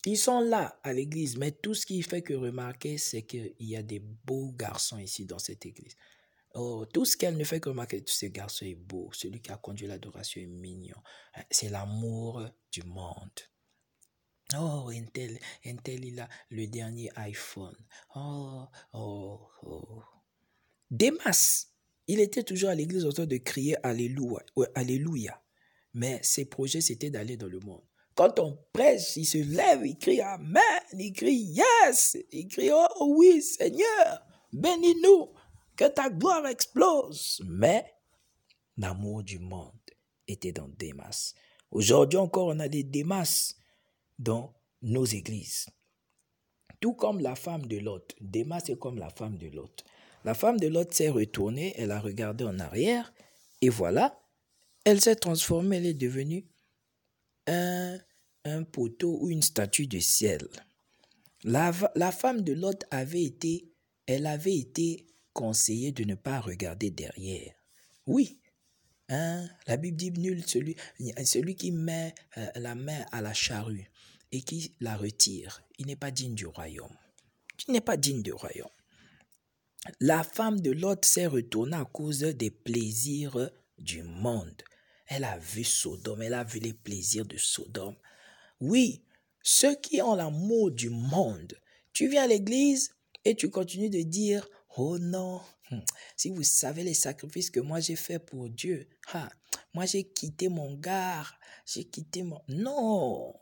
Ils 0.05 0.17
sont 0.17 0.41
là 0.41 0.79
à 0.85 0.93
l'église, 0.93 1.37
mais 1.37 1.51
tout 1.51 1.75
ce 1.75 1.85
qui 1.85 2.03
fait 2.03 2.23
que 2.23 2.35
remarquer, 2.35 2.99
c'est 2.99 3.23
qu'il 3.23 3.55
y 3.59 3.77
a 3.77 3.83
des 3.83 3.99
beaux 3.99 4.53
garçons 4.53 4.99
ici 4.99 5.27
dans 5.27 5.39
cette 5.39 5.67
église. 5.67 5.97
Oh, 6.55 6.87
tout 6.93 7.05
ce 7.05 7.17
qu'elle 7.17 7.37
ne 7.37 7.45
fait 7.45 7.61
que 7.61 7.69
remarquer, 7.69 8.03
ce 8.07 8.27
garçon 8.27 8.65
est 8.65 8.75
beau, 8.75 9.11
celui 9.13 9.41
qui 9.41 9.51
a 9.51 9.57
conduit 9.57 9.87
l'adoration 9.87 10.41
est 10.41 10.47
mignon. 10.47 10.97
C'est 11.51 11.69
l'amour 11.69 12.49
du 12.73 12.83
monde. 12.85 13.41
Oh, 14.57 14.89
Intel, 14.91 15.39
Intel, 15.67 16.05
il 16.05 16.21
a 16.21 16.29
le 16.49 16.67
dernier 16.67 17.11
iPhone. 17.17 17.77
Oh, 18.15 18.65
oh, 18.95 19.41
oh. 19.63 20.03
Démas, 20.91 21.67
il 22.07 22.21
était 22.21 22.43
toujours 22.43 22.71
à 22.71 22.75
l'église 22.75 23.05
en 23.05 23.13
train 23.13 23.27
de 23.27 23.37
crier 23.37 23.77
Alléluia. 23.85 24.43
Alléluia. 24.75 25.43
Mais 25.93 26.19
ses 26.23 26.47
projets, 26.47 26.81
c'était 26.81 27.11
d'aller 27.11 27.37
dans 27.37 27.47
le 27.47 27.61
monde. 27.61 27.85
Quand 28.19 28.41
on 28.41 28.59
prêche, 28.73 29.17
il 29.17 29.25
se 29.25 29.39
lève, 29.39 29.87
il 29.87 29.97
crie 29.97 30.21
Amen, 30.21 30.61
il 30.93 31.13
crie 31.13 31.55
Yes, 31.85 32.17
il 32.33 32.49
crie 32.49 32.73
Oh 32.73 33.15
oui, 33.17 33.41
Seigneur, 33.41 34.27
bénis-nous, 34.53 35.29
que 35.77 35.85
ta 35.85 36.11
gloire 36.11 36.45
explose. 36.49 37.41
Mais 37.47 37.95
l'amour 38.77 39.23
du 39.23 39.39
monde 39.39 39.71
était 40.27 40.51
dans 40.51 40.67
Démas. 40.67 41.33
Aujourd'hui 41.71 42.19
encore, 42.19 42.49
on 42.49 42.59
a 42.59 42.67
des 42.67 42.83
Démas 42.83 43.55
dans 44.19 44.53
nos 44.83 45.05
églises. 45.05 45.69
Tout 46.81 46.95
comme 46.95 47.21
la 47.21 47.37
femme 47.37 47.67
de 47.67 47.79
Lot. 47.79 48.17
Démas 48.21 48.65
est 48.67 48.81
comme 48.81 48.99
la 48.99 49.11
femme 49.11 49.39
de 49.39 49.47
Lot. 49.47 49.85
La 50.25 50.35
femme 50.35 50.59
de 50.59 50.67
Lot 50.67 50.93
s'est 50.93 51.11
retournée, 51.11 51.73
elle 51.77 51.93
a 51.93 52.01
regardé 52.01 52.43
en 52.43 52.59
arrière, 52.59 53.13
et 53.61 53.69
voilà, 53.69 54.21
elle 54.85 55.01
s'est 55.01 55.15
transformée, 55.15 55.77
elle 55.77 55.87
est 55.87 55.95
devenue 55.95 56.49
un, 57.47 57.99
un 58.45 58.65
poteau 58.65 59.19
ou 59.21 59.31
une 59.31 59.43
statue 59.43 59.87
de 59.87 59.99
ciel. 59.99 60.49
La, 61.45 61.73
la 61.95 62.13
femme 62.13 62.43
de 62.43 62.53
Lot 62.53 62.85
avait 62.91 63.25
été, 63.25 63.73
elle 64.07 64.27
avait 64.27 64.57
été 64.57 65.07
conseillée 65.33 65.93
de 65.93 66.05
ne 66.05 66.15
pas 66.15 66.41
regarder 66.41 66.91
derrière. 66.91 67.55
Oui, 68.07 68.41
hein, 69.09 69.49
la 69.67 69.77
Bible 69.77 69.97
dit 69.97 70.11
nul 70.11 70.43
celui, 70.47 70.77
celui 71.25 71.55
qui 71.55 71.71
met 71.71 72.15
euh, 72.37 72.47
la 72.57 72.75
main 72.75 73.05
à 73.13 73.21
la 73.21 73.35
charrue 73.35 73.91
et 74.33 74.43
qui 74.43 74.75
la 74.81 74.97
retire, 74.97 75.63
il 75.79 75.87
n'est 75.87 75.97
pas 75.97 76.11
digne 76.11 76.35
du 76.35 76.47
royaume. 76.47 76.97
Tu 77.57 77.71
n'es 77.71 77.81
pas 77.81 77.97
digne 77.97 78.23
du 78.23 78.33
royaume. 78.33 78.69
La 80.01 80.23
femme 80.25 80.61
de 80.61 80.71
Lot 80.71 81.05
s'est 81.05 81.27
retournée 81.27 81.77
à 81.77 81.85
cause 81.85 82.21
des 82.21 82.51
plaisirs 82.51 83.51
du 83.79 84.03
monde. 84.03 84.63
Elle 85.07 85.25
a 85.25 85.39
vu 85.39 85.65
Sodome, 85.65 86.23
elle 86.23 86.35
a 86.35 86.45
vu 86.45 86.59
les 86.59 86.75
plaisirs 86.75 87.27
de 87.27 87.37
Sodome. 87.37 87.97
Oui, 88.61 89.03
ceux 89.43 89.75
qui 89.77 90.03
ont 90.03 90.15
l'amour 90.15 90.71
du 90.71 90.91
monde, 90.91 91.55
tu 91.93 92.09
viens 92.09 92.25
à 92.25 92.27
l'église 92.27 92.95
et 93.25 93.35
tu 93.35 93.51
continues 93.51 93.91
de 93.91 94.03
dire, 94.03 94.49
oh 94.77 94.99
non, 94.99 95.41
hmm, 95.71 95.81
si 96.17 96.31
vous 96.31 96.43
savez 96.43 96.83
les 96.83 96.95
sacrifices 96.95 97.51
que 97.51 97.61
moi 97.61 97.81
j'ai 97.81 97.97
fait 97.97 98.19
pour 98.19 98.49
Dieu, 98.49 98.89
ha, 99.13 99.31
moi 99.75 99.87
j'ai 99.87 100.05
quitté 100.05 100.49
mon 100.49 100.75
gars, 100.75 101.27
j'ai 101.67 101.85
quitté 101.85 102.23
mon... 102.23 102.41
Non, 102.49 103.35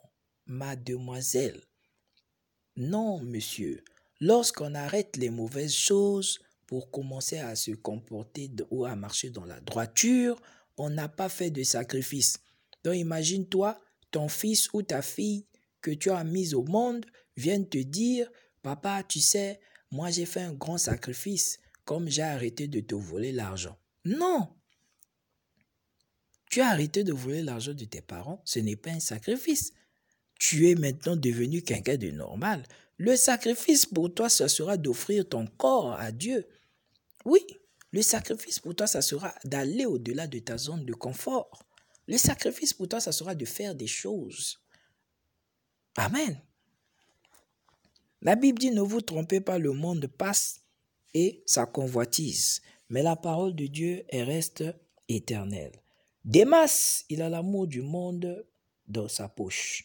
mademoiselle. 0.47 1.61
Non, 2.77 3.21
monsieur. 3.21 3.83
Lorsqu'on 4.21 4.75
arrête 4.75 5.17
les 5.17 5.31
mauvaises 5.31 5.75
choses 5.75 6.41
pour 6.67 6.91
commencer 6.91 7.39
à 7.39 7.55
se 7.57 7.73
comporter 7.73 8.51
ou 8.71 8.85
à 8.85 8.97
marcher 8.97 9.31
dans 9.31 9.45
la 9.45 9.61
droiture, 9.61 10.41
on 10.77 10.91
n'a 10.91 11.09
pas 11.09 11.29
fait 11.29 11.51
de 11.51 11.63
sacrifice. 11.63 12.39
Donc 12.85 12.97
imagine-toi, 12.97 13.79
fils 14.29 14.69
ou 14.73 14.83
ta 14.83 15.03
fille 15.03 15.47
que 15.81 15.91
tu 15.91 16.11
as 16.11 16.25
mis 16.25 16.55
au 16.55 16.65
monde 16.65 17.07
viennent 17.37 17.69
te 17.69 17.79
dire, 17.79 18.31
papa, 18.63 19.03
tu 19.03 19.21
sais, 19.21 19.61
moi 19.91 20.11
j'ai 20.11 20.27
fait 20.27 20.41
un 20.41 20.55
grand 20.55 20.79
sacrifice 20.79 21.59
comme 21.85 22.09
j'ai 22.09 22.23
arrêté 22.23 22.67
de 22.69 22.81
te 22.81 22.95
voler 22.95 23.33
l'argent. 23.33 23.79
Non. 24.05 24.49
Tu 26.51 26.61
as 26.61 26.69
arrêté 26.69 27.05
de 27.05 27.13
voler 27.13 27.43
l'argent 27.43 27.75
de 27.75 27.85
tes 27.85 28.01
parents, 28.01 28.41
ce 28.45 28.59
n'est 28.59 28.77
pas 28.77 28.91
un 28.91 29.01
sacrifice 29.01 29.73
tu 30.39 30.71
es 30.71 30.75
maintenant 30.75 31.17
devenu 31.17 31.63
quelqu'un 31.63 31.97
de 31.97 32.11
normal. 32.11 32.63
Le 32.99 33.17
sacrifice 33.17 33.87
pour 33.87 34.13
toi, 34.13 34.29
ce 34.29 34.49
sera 34.49 34.77
d'offrir 34.77 35.29
ton 35.29 35.47
corps 35.47 35.93
à 35.93 36.13
Dieu. 36.13 36.47
Oui, 37.25 37.41
le 37.93 38.03
sacrifice 38.03 38.59
pour 38.59 38.75
toi, 38.75 38.87
ça 38.87 39.03
sera 39.03 39.35
d'aller 39.45 39.87
au-delà 39.87 40.27
de 40.27 40.39
ta 40.39 40.57
zone 40.57 40.85
de 40.85 40.95
confort. 40.95 41.66
Le 42.07 42.19
sacrifice 42.19 42.73
pour 42.73 42.89
toi, 42.89 43.01
ça 43.01 43.13
sera 43.13 43.35
de 43.35 43.45
faire 43.45 43.75
des 43.75 43.87
choses. 43.87 44.61
Amen. 45.97 46.41
La 48.23 48.37
Bible 48.37 48.59
dit, 48.59 48.71
ne 48.71 48.81
vous 48.81 49.01
trompez 49.01 49.41
pas, 49.41 49.59
le 49.59 49.73
monde 49.73 50.07
passe 50.07 50.63
et 51.15 51.43
sa 51.47 51.67
convoitise, 51.67 52.61
mais 52.89 53.03
la 53.03 53.17
parole 53.17 53.55
de 53.55 53.67
Dieu, 53.67 54.05
reste 54.13 54.65
éternelle. 55.09 55.73
Démas, 56.25 57.05
il 57.09 57.23
a 57.23 57.29
l'amour 57.29 57.67
du 57.67 57.83
monde 57.83 58.45
dans 58.89 59.09
sa 59.09 59.29
poche. 59.29 59.85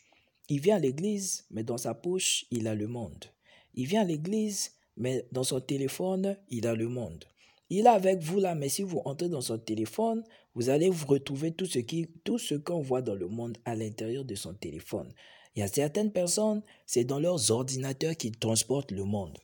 Il 0.49 0.59
vient 0.59 0.77
à 0.77 0.79
l'église, 0.79 1.45
mais 1.51 1.63
dans 1.63 1.77
sa 1.77 1.93
poche, 1.93 2.45
il 2.51 2.67
a 2.67 2.75
le 2.75 2.87
monde. 2.87 3.25
Il 3.73 3.87
vient 3.87 4.01
à 4.01 4.05
l'église, 4.05 4.73
mais 4.97 5.25
dans 5.31 5.43
son 5.43 5.61
téléphone, 5.61 6.37
il 6.49 6.67
a 6.67 6.75
le 6.75 6.87
monde. 6.87 7.25
Il 7.69 7.85
est 7.85 7.89
avec 7.89 8.19
vous 8.21 8.39
là, 8.39 8.53
mais 8.53 8.67
si 8.67 8.83
vous 8.83 9.01
entrez 9.05 9.29
dans 9.29 9.41
son 9.41 9.57
téléphone, 9.57 10.23
vous 10.55 10.69
allez 10.69 10.89
vous 10.89 11.07
retrouver 11.07 11.51
tout 11.51 11.65
ce 11.65 11.79
qui, 11.79 12.07
tout 12.23 12.37
ce 12.37 12.55
qu'on 12.55 12.81
voit 12.81 13.01
dans 13.01 13.15
le 13.15 13.27
monde 13.27 13.57
à 13.65 13.75
l'intérieur 13.75 14.25
de 14.25 14.35
son 14.35 14.53
téléphone. 14.53 15.11
Il 15.55 15.59
y 15.59 15.63
a 15.63 15.67
certaines 15.67 16.11
personnes, 16.11 16.61
c'est 16.85 17.03
dans 17.03 17.19
leurs 17.19 17.51
ordinateurs 17.51 18.15
qu'ils 18.15 18.37
transportent 18.37 18.91
le 18.91 19.03
monde. 19.03 19.37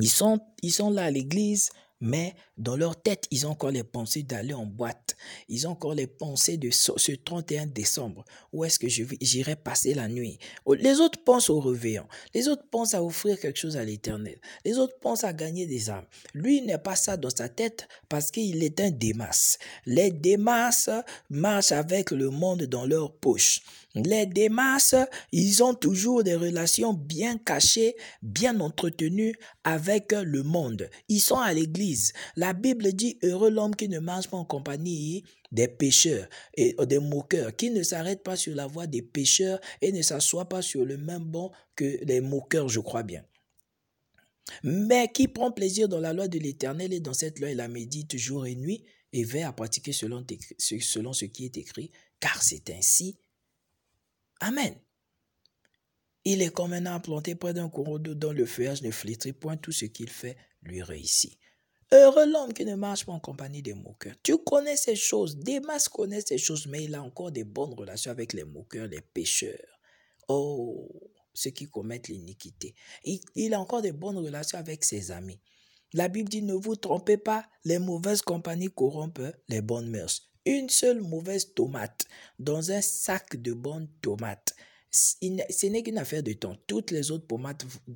Ils 0.00 0.10
sont, 0.10 0.40
ils 0.62 0.72
sont 0.72 0.90
là 0.90 1.04
à 1.04 1.10
l'église, 1.10 1.70
mais 2.00 2.34
dans 2.56 2.76
leur 2.76 3.00
tête, 3.00 3.26
ils 3.30 3.46
ont 3.46 3.50
encore 3.50 3.70
les 3.70 3.84
pensées 3.84 4.22
d'aller 4.22 4.54
en 4.54 4.66
boîte. 4.66 5.16
Ils 5.48 5.66
ont 5.66 5.72
encore 5.72 5.94
les 5.94 6.06
pensées 6.06 6.56
de 6.56 6.70
ce 6.70 7.12
31 7.12 7.66
décembre. 7.66 8.24
Où 8.52 8.64
est-ce 8.64 8.78
que 8.78 8.88
j'irai 8.88 9.56
passer 9.56 9.94
la 9.94 10.08
nuit? 10.08 10.38
Oh, 10.64 10.74
Les 10.74 11.00
autres 11.00 11.22
pensent 11.24 11.50
au 11.50 11.60
réveillon. 11.60 12.06
Les 12.34 12.48
autres 12.48 12.66
pensent 12.70 12.94
à 12.94 13.02
offrir 13.02 13.38
quelque 13.38 13.58
chose 13.58 13.76
à 13.76 13.84
l'éternel. 13.84 14.38
Les 14.64 14.78
autres 14.78 14.98
pensent 15.00 15.24
à 15.24 15.32
gagner 15.32 15.66
des 15.66 15.90
âmes. 15.90 16.06
Lui, 16.34 16.62
n'est 16.62 16.78
pas 16.78 16.96
ça 16.96 17.16
dans 17.16 17.30
sa 17.30 17.48
tête 17.48 17.88
parce 18.08 18.30
qu'il 18.30 18.62
est 18.62 18.80
un 18.80 18.90
démas. 18.90 19.58
Les 19.86 20.10
démas 20.10 20.88
marchent 21.30 21.72
avec 21.72 22.10
le 22.10 22.30
monde 22.30 22.64
dans 22.64 22.86
leur 22.86 23.12
poche. 23.16 23.60
Les 23.94 24.26
démas, 24.26 24.94
ils 25.32 25.62
ont 25.62 25.74
toujours 25.74 26.22
des 26.22 26.34
relations 26.34 26.92
bien 26.92 27.38
cachées, 27.38 27.96
bien 28.22 28.60
entretenues 28.60 29.34
avec 29.64 30.12
le 30.12 30.42
monde. 30.42 30.88
Ils 31.08 31.20
sont 31.20 31.38
à 31.38 31.52
l'église. 31.52 31.87
La 32.36 32.52
Bible 32.52 32.92
dit, 32.92 33.18
heureux 33.22 33.50
l'homme 33.50 33.74
qui 33.74 33.88
ne 33.88 33.98
marche 33.98 34.28
pas 34.28 34.36
en 34.36 34.44
compagnie 34.44 35.24
des 35.52 35.68
pécheurs 35.68 36.28
et 36.54 36.74
des 36.86 36.98
moqueurs, 36.98 37.54
qui 37.56 37.70
ne 37.70 37.82
s'arrête 37.82 38.22
pas 38.22 38.36
sur 38.36 38.54
la 38.54 38.66
voie 38.66 38.86
des 38.86 39.02
pécheurs 39.02 39.60
et 39.80 39.92
ne 39.92 40.02
s'assoit 40.02 40.48
pas 40.48 40.62
sur 40.62 40.84
le 40.84 40.96
même 40.96 41.24
banc 41.24 41.52
que 41.74 42.04
les 42.04 42.20
moqueurs, 42.20 42.68
je 42.68 42.80
crois 42.80 43.02
bien. 43.02 43.24
Mais 44.62 45.10
qui 45.12 45.28
prend 45.28 45.52
plaisir 45.52 45.88
dans 45.88 46.00
la 46.00 46.12
loi 46.12 46.28
de 46.28 46.38
l'Éternel 46.38 46.92
et 46.92 47.00
dans 47.00 47.14
cette 47.14 47.38
loi, 47.38 47.50
il 47.50 47.56
la 47.56 47.68
médite 47.68 48.16
jour 48.16 48.46
et 48.46 48.54
nuit 48.54 48.84
et 49.12 49.24
veille 49.24 49.42
à 49.42 49.52
pratiquer 49.52 49.92
selon, 49.92 50.24
selon 50.58 51.12
ce 51.12 51.24
qui 51.24 51.44
est 51.44 51.56
écrit, 51.56 51.90
car 52.20 52.42
c'est 52.42 52.70
ainsi 52.70 53.18
Amen. 54.40 54.74
Il 56.24 56.42
est 56.42 56.52
comme 56.52 56.72
un 56.72 56.86
arbre 56.86 57.06
planté 57.06 57.34
près 57.34 57.54
d'un 57.54 57.68
courant 57.68 57.98
d'eau 57.98 58.14
dont 58.14 58.32
le 58.32 58.46
feuillage 58.46 58.82
ne 58.82 58.90
flétrit 58.90 59.32
point 59.32 59.56
tout 59.56 59.72
ce 59.72 59.86
qu'il 59.86 60.10
fait 60.10 60.36
lui 60.62 60.82
réussit. 60.82 61.38
Heureux 61.90 62.26
l'homme 62.26 62.52
qui 62.52 62.66
ne 62.66 62.74
marche 62.74 63.06
pas 63.06 63.12
en 63.12 63.20
compagnie 63.20 63.62
des 63.62 63.72
moqueurs. 63.72 64.14
Tu 64.22 64.36
connais 64.38 64.76
ces 64.76 64.96
choses. 64.96 65.36
Démas 65.38 65.88
connaît 65.90 66.20
ces 66.20 66.36
choses, 66.36 66.66
mais 66.66 66.84
il 66.84 66.94
a 66.94 67.02
encore 67.02 67.32
des 67.32 67.44
bonnes 67.44 67.72
relations 67.72 68.10
avec 68.10 68.34
les 68.34 68.44
moqueurs, 68.44 68.88
les 68.88 69.00
pécheurs. 69.00 69.80
Oh, 70.28 70.86
ceux 71.32 71.50
qui 71.50 71.64
commettent 71.64 72.08
l'iniquité. 72.08 72.74
Il, 73.04 73.20
il, 73.34 73.54
a 73.54 73.60
encore 73.60 73.80
des 73.80 73.92
bonnes 73.92 74.18
relations 74.18 74.58
avec 74.58 74.84
ses 74.84 75.10
amis. 75.10 75.40
La 75.94 76.08
Bible 76.08 76.28
dit, 76.28 76.42
ne 76.42 76.52
vous 76.52 76.76
trompez 76.76 77.16
pas, 77.16 77.46
les 77.64 77.78
mauvaises 77.78 78.20
compagnies 78.20 78.68
corrompent 78.68 79.32
les 79.48 79.62
bonnes 79.62 79.88
mœurs. 79.88 80.30
Une 80.44 80.68
seule 80.68 81.00
mauvaise 81.00 81.54
tomate 81.54 82.06
dans 82.38 82.70
un 82.70 82.82
sac 82.82 83.40
de 83.40 83.54
bonnes 83.54 83.88
tomates 84.02 84.54
ce 84.90 85.66
n'est 85.66 85.82
qu'une 85.82 85.98
affaire 85.98 86.22
de 86.22 86.32
temps. 86.32 86.56
Toutes 86.66 86.90
les 86.90 87.10
autres 87.10 87.26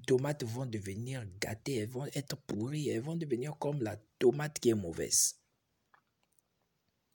tomates, 0.06 0.44
vont 0.44 0.66
devenir 0.66 1.24
gâtées, 1.40 1.76
elles 1.76 1.88
vont 1.88 2.06
être 2.14 2.36
pourries, 2.36 2.88
elles 2.88 3.00
vont 3.00 3.16
devenir 3.16 3.56
comme 3.58 3.82
la 3.82 3.96
tomate 4.18 4.58
qui 4.58 4.70
est 4.70 4.74
mauvaise. 4.74 5.36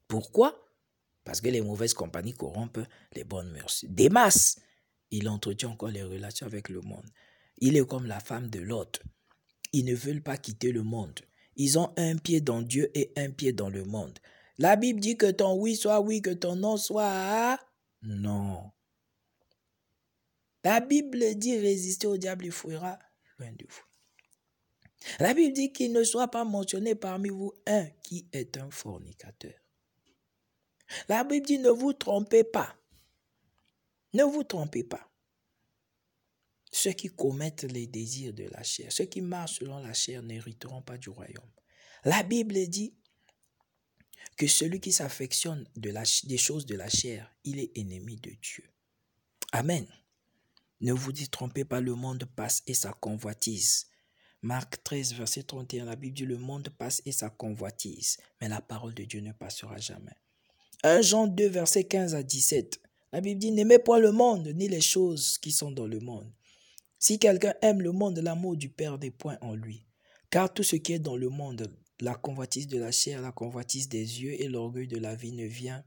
Pourquoi? 0.07 0.63
Parce 1.23 1.41
que 1.41 1.49
les 1.49 1.61
mauvaises 1.61 1.93
compagnies 1.93 2.33
corrompent 2.33 2.85
les 3.13 3.23
bonnes 3.23 3.51
mœurs. 3.51 3.85
Des 3.87 4.09
masses, 4.09 4.59
il 5.11 5.27
entretient 5.27 5.69
encore 5.69 5.89
les 5.89 6.03
relations 6.03 6.47
avec 6.47 6.69
le 6.69 6.81
monde. 6.81 7.05
Il 7.57 7.75
est 7.75 7.85
comme 7.85 8.05
la 8.05 8.19
femme 8.19 8.49
de 8.49 8.59
l'autre. 8.59 9.01
Ils 9.73 9.85
ne 9.85 9.93
veulent 9.93 10.23
pas 10.23 10.37
quitter 10.37 10.71
le 10.71 10.83
monde. 10.83 11.19
Ils 11.55 11.77
ont 11.77 11.91
un 11.97 12.15
pied 12.17 12.39
dans 12.39 12.61
Dieu 12.61 12.89
et 12.93 13.11
un 13.17 13.31
pied 13.31 13.51
dans 13.51 13.69
le 13.69 13.83
monde. 13.83 14.17
La 14.57 14.75
Bible 14.75 14.99
dit 14.99 15.17
que 15.17 15.29
ton 15.29 15.55
oui 15.55 15.75
soit 15.75 15.99
oui, 15.99 16.21
que 16.21 16.29
ton 16.29 16.55
non 16.55 16.77
soit 16.77 17.59
non. 18.01 18.71
La 20.67 20.81
Bible 20.81 21.35
dit 21.35 21.57
résister 21.57 22.07
au 22.07 22.17
diable, 22.17 22.47
il 22.47 22.51
fuira 22.51 22.99
loin 23.39 23.53
de 23.53 23.65
vous. 23.69 23.85
La 25.17 25.33
Bible 25.33 25.53
dit 25.53 25.71
qu'il 25.71 25.93
ne 25.93 26.03
soit 26.03 26.27
pas 26.27 26.43
mentionné 26.43 26.93
parmi 26.93 27.29
vous 27.29 27.53
un 27.65 27.85
qui 28.03 28.27
est 28.33 28.57
un 28.57 28.69
fornicateur. 28.69 29.53
La 31.07 31.23
Bible 31.23 31.45
dit 31.45 31.59
ne 31.59 31.69
vous 31.69 31.93
trompez 31.93 32.43
pas. 32.43 32.75
Ne 34.13 34.25
vous 34.25 34.43
trompez 34.43 34.83
pas. 34.83 35.09
Ceux 36.69 36.91
qui 36.91 37.07
commettent 37.07 37.63
les 37.63 37.87
désirs 37.87 38.33
de 38.33 38.43
la 38.43 38.61
chair, 38.61 38.91
ceux 38.91 39.05
qui 39.05 39.21
marchent 39.21 39.59
selon 39.59 39.79
la 39.79 39.93
chair 39.93 40.21
n'hériteront 40.21 40.81
pas 40.81 40.97
du 40.97 41.07
royaume. 41.07 41.49
La 42.03 42.23
Bible 42.23 42.67
dit 42.67 42.93
que 44.35 44.47
celui 44.47 44.81
qui 44.81 44.91
s'affectionne 44.91 45.65
de 45.77 45.93
des 46.27 46.37
choses 46.37 46.65
de 46.65 46.75
la 46.75 46.89
chair, 46.89 47.33
il 47.45 47.57
est 47.57 47.71
ennemi 47.77 48.17
de 48.17 48.31
Dieu. 48.31 48.69
Amen. 49.53 49.87
Ne 50.79 50.93
vous 50.93 51.11
y 51.11 51.27
trompez 51.27 51.65
pas, 51.65 51.81
le 51.81 51.95
monde 51.95 52.25
passe 52.35 52.61
et 52.67 52.73
sa 52.73 52.91
convoitise. 52.91 53.87
Marc 54.43 54.83
13, 54.83 55.13
verset 55.13 55.43
31, 55.43 55.85
la 55.85 55.95
Bible 55.95 56.15
dit 56.15 56.25
le 56.25 56.37
monde 56.37 56.69
passe 56.69 57.01
et 57.05 57.11
sa 57.11 57.29
convoitise, 57.29 58.17
mais 58.39 58.47
la 58.47 58.61
parole 58.61 58.93
de 58.93 59.03
Dieu 59.03 59.19
ne 59.21 59.31
passera 59.31 59.77
jamais. 59.77 60.15
1 60.83 61.01
Jean 61.01 61.27
2, 61.27 61.47
verset 61.47 61.85
15 61.85 62.13
à 62.13 62.21
17, 62.21 62.79
la 63.11 63.21
Bible 63.21 63.39
dit 63.39 63.51
n'aimez 63.51 63.79
point 63.79 63.97
le 63.97 64.11
monde, 64.11 64.47
ni 64.53 64.67
les 64.67 64.81
choses 64.81 65.39
qui 65.39 65.51
sont 65.51 65.71
dans 65.71 65.87
le 65.87 65.99
monde. 65.99 66.31
Si 66.99 67.17
quelqu'un 67.17 67.55
aime 67.63 67.81
le 67.81 67.91
monde, 67.91 68.19
l'amour 68.19 68.55
du 68.55 68.69
Père 68.69 68.99
n'est 68.99 69.11
point 69.11 69.37
en 69.41 69.55
lui. 69.55 69.87
Car 70.29 70.53
tout 70.53 70.63
ce 70.63 70.75
qui 70.75 70.93
est 70.93 70.99
dans 70.99 71.17
le 71.17 71.29
monde, 71.29 71.75
la 71.99 72.13
convoitise 72.13 72.67
de 72.67 72.77
la 72.77 72.91
chair, 72.91 73.21
la 73.21 73.31
convoitise 73.31 73.89
des 73.89 74.21
yeux 74.21 74.39
et 74.39 74.47
l'orgueil 74.47 74.87
de 74.87 74.97
la 74.97 75.15
vie 75.15 75.31
ne 75.31 75.45
vient 75.45 75.83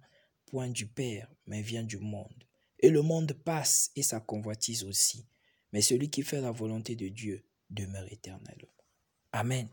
point 0.47 0.69
du 0.69 0.87
Père, 0.87 1.33
mais 1.47 1.63
vient 1.63 1.85
du 1.85 1.99
monde. 1.99 2.45
Et 2.81 2.91
le 2.91 3.03
monde 3.03 3.33
passe 3.33 3.91
et 3.95 4.03
sa 4.03 4.21
convoitise 4.21 4.85
aussi. 4.85 5.27
Mais 5.73 5.83
celui 5.83 6.11
qui 6.11 6.23
fait 6.23 6.41
la 6.41 6.51
volonté 6.51 6.97
de 6.97 7.09
Dieu 7.09 7.45
demeure 7.69 8.11
éternellement. 8.11 8.75
Amen. 9.33 9.69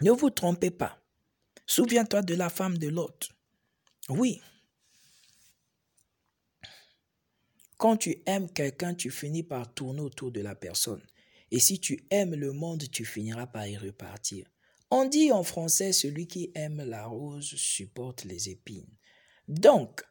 Ne 0.00 0.10
vous 0.10 0.30
trompez 0.30 0.70
pas. 0.70 1.02
Souviens-toi 1.66 2.22
de 2.22 2.34
la 2.34 2.50
femme 2.50 2.76
de 2.76 2.88
l'autre. 2.88 3.28
Oui. 4.08 4.40
Quand 7.76 7.96
tu 7.96 8.22
aimes 8.26 8.50
quelqu'un, 8.52 8.94
tu 8.94 9.10
finis 9.10 9.42
par 9.42 9.72
tourner 9.72 10.00
autour 10.00 10.30
de 10.30 10.40
la 10.40 10.54
personne. 10.54 11.02
Et 11.50 11.60
si 11.60 11.80
tu 11.80 12.06
aimes 12.10 12.34
le 12.34 12.52
monde, 12.52 12.84
tu 12.90 13.04
finiras 13.04 13.46
par 13.46 13.66
y 13.66 13.76
repartir. 13.76 14.46
On 14.90 15.04
dit 15.06 15.32
en 15.32 15.42
français, 15.42 15.92
celui 15.92 16.26
qui 16.26 16.50
aime 16.54 16.82
la 16.82 17.06
rose 17.06 17.54
supporte 17.56 18.24
les 18.24 18.50
épines. 18.50 18.96
Donc, 19.48 20.04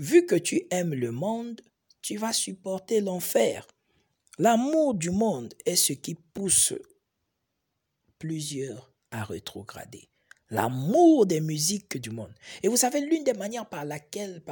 Vu 0.00 0.24
que 0.24 0.34
tu 0.34 0.66
aimes 0.70 0.94
le 0.94 1.12
monde, 1.12 1.60
tu 2.00 2.16
vas 2.16 2.32
supporter 2.32 3.02
l'enfer. 3.02 3.68
L'amour 4.38 4.94
du 4.94 5.10
monde 5.10 5.52
est 5.66 5.76
ce 5.76 5.92
qui 5.92 6.14
pousse 6.14 6.72
plusieurs 8.18 8.94
à 9.10 9.24
rétrograder. 9.24 10.08
L'amour 10.48 11.26
des 11.26 11.42
musiques 11.42 11.98
du 11.98 12.08
monde. 12.08 12.32
Et 12.62 12.68
vous 12.68 12.78
savez, 12.78 13.02
l'une 13.02 13.24
des 13.24 13.34
manières 13.34 13.68
par 13.68 13.84
laquelle, 13.84 14.42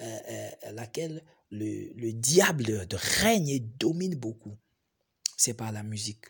euh, 0.00 0.18
euh, 0.30 1.18
le, 1.50 1.92
le 1.94 2.12
diable 2.14 2.86
règne 2.90 3.48
et 3.50 3.60
domine 3.60 4.14
beaucoup, 4.14 4.56
c'est 5.36 5.52
par 5.52 5.70
la 5.70 5.82
musique. 5.82 6.28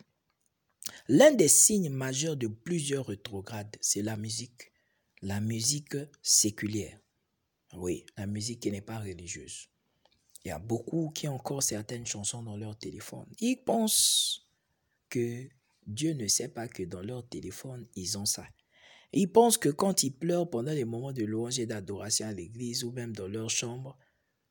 L'un 1.07 1.31
des 1.31 1.47
signes 1.47 1.89
majeurs 1.89 2.35
de 2.35 2.47
plusieurs 2.47 3.05
rétrogrades, 3.05 3.77
c'est 3.79 4.01
la 4.01 4.17
musique. 4.17 4.73
La 5.21 5.39
musique 5.39 5.95
séculière. 6.21 6.99
Oui, 7.77 8.05
la 8.17 8.25
musique 8.25 8.61
qui 8.61 8.71
n'est 8.71 8.81
pas 8.81 8.99
religieuse. 8.99 9.67
Il 10.43 10.49
y 10.49 10.51
a 10.51 10.59
beaucoup 10.59 11.09
qui 11.09 11.27
ont 11.27 11.35
encore 11.35 11.63
certaines 11.63 12.05
chansons 12.05 12.43
dans 12.43 12.55
leur 12.55 12.77
téléphone. 12.77 13.25
Ils 13.39 13.57
pensent 13.57 14.47
que 15.09 15.47
Dieu 15.87 16.13
ne 16.13 16.27
sait 16.27 16.49
pas 16.49 16.67
que 16.67 16.83
dans 16.83 17.01
leur 17.01 17.27
téléphone, 17.27 17.87
ils 17.95 18.17
ont 18.17 18.25
ça. 18.25 18.45
Ils 19.11 19.31
pensent 19.31 19.57
que 19.57 19.69
quand 19.69 20.03
ils 20.03 20.11
pleurent 20.11 20.49
pendant 20.49 20.71
les 20.71 20.85
moments 20.85 21.13
de 21.13 21.23
louange 21.23 21.59
et 21.59 21.65
d'adoration 21.65 22.27
à 22.27 22.33
l'église 22.33 22.83
ou 22.83 22.91
même 22.91 23.15
dans 23.15 23.27
leur 23.27 23.49
chambre, 23.49 23.97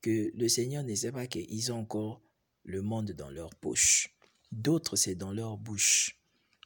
que 0.00 0.30
le 0.34 0.48
Seigneur 0.48 0.84
ne 0.84 0.94
sait 0.94 1.12
pas 1.12 1.26
qu'ils 1.26 1.72
ont 1.72 1.78
encore 1.78 2.22
le 2.64 2.82
monde 2.82 3.12
dans 3.12 3.30
leur 3.30 3.54
poche. 3.54 4.16
D'autres, 4.52 4.96
c'est 4.96 5.14
dans 5.14 5.32
leur 5.32 5.58
bouche. 5.58 6.18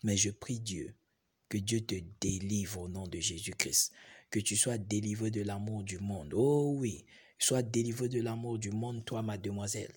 Mais 0.03 0.17
je 0.17 0.31
prie 0.31 0.61
Dieu 0.61 0.95
que 1.49 1.59
Dieu 1.59 1.81
te 1.81 1.97
délivre 2.21 2.83
au 2.83 2.89
nom 2.89 3.07
de 3.07 3.19
Jésus-Christ 3.19 3.93
que 4.31 4.41
tu 4.41 4.57
sois 4.57 4.79
délivré 4.79 5.31
de 5.31 5.43
l'amour 5.43 5.83
du 5.83 5.99
monde. 5.99 6.33
Oh 6.35 6.75
oui, 6.77 7.05
sois 7.39 7.63
délivré 7.63 8.09
de 8.09 8.21
l'amour 8.21 8.59
du 8.59 8.71
monde, 8.71 9.05
toi, 9.05 9.23
mademoiselle. 9.23 9.93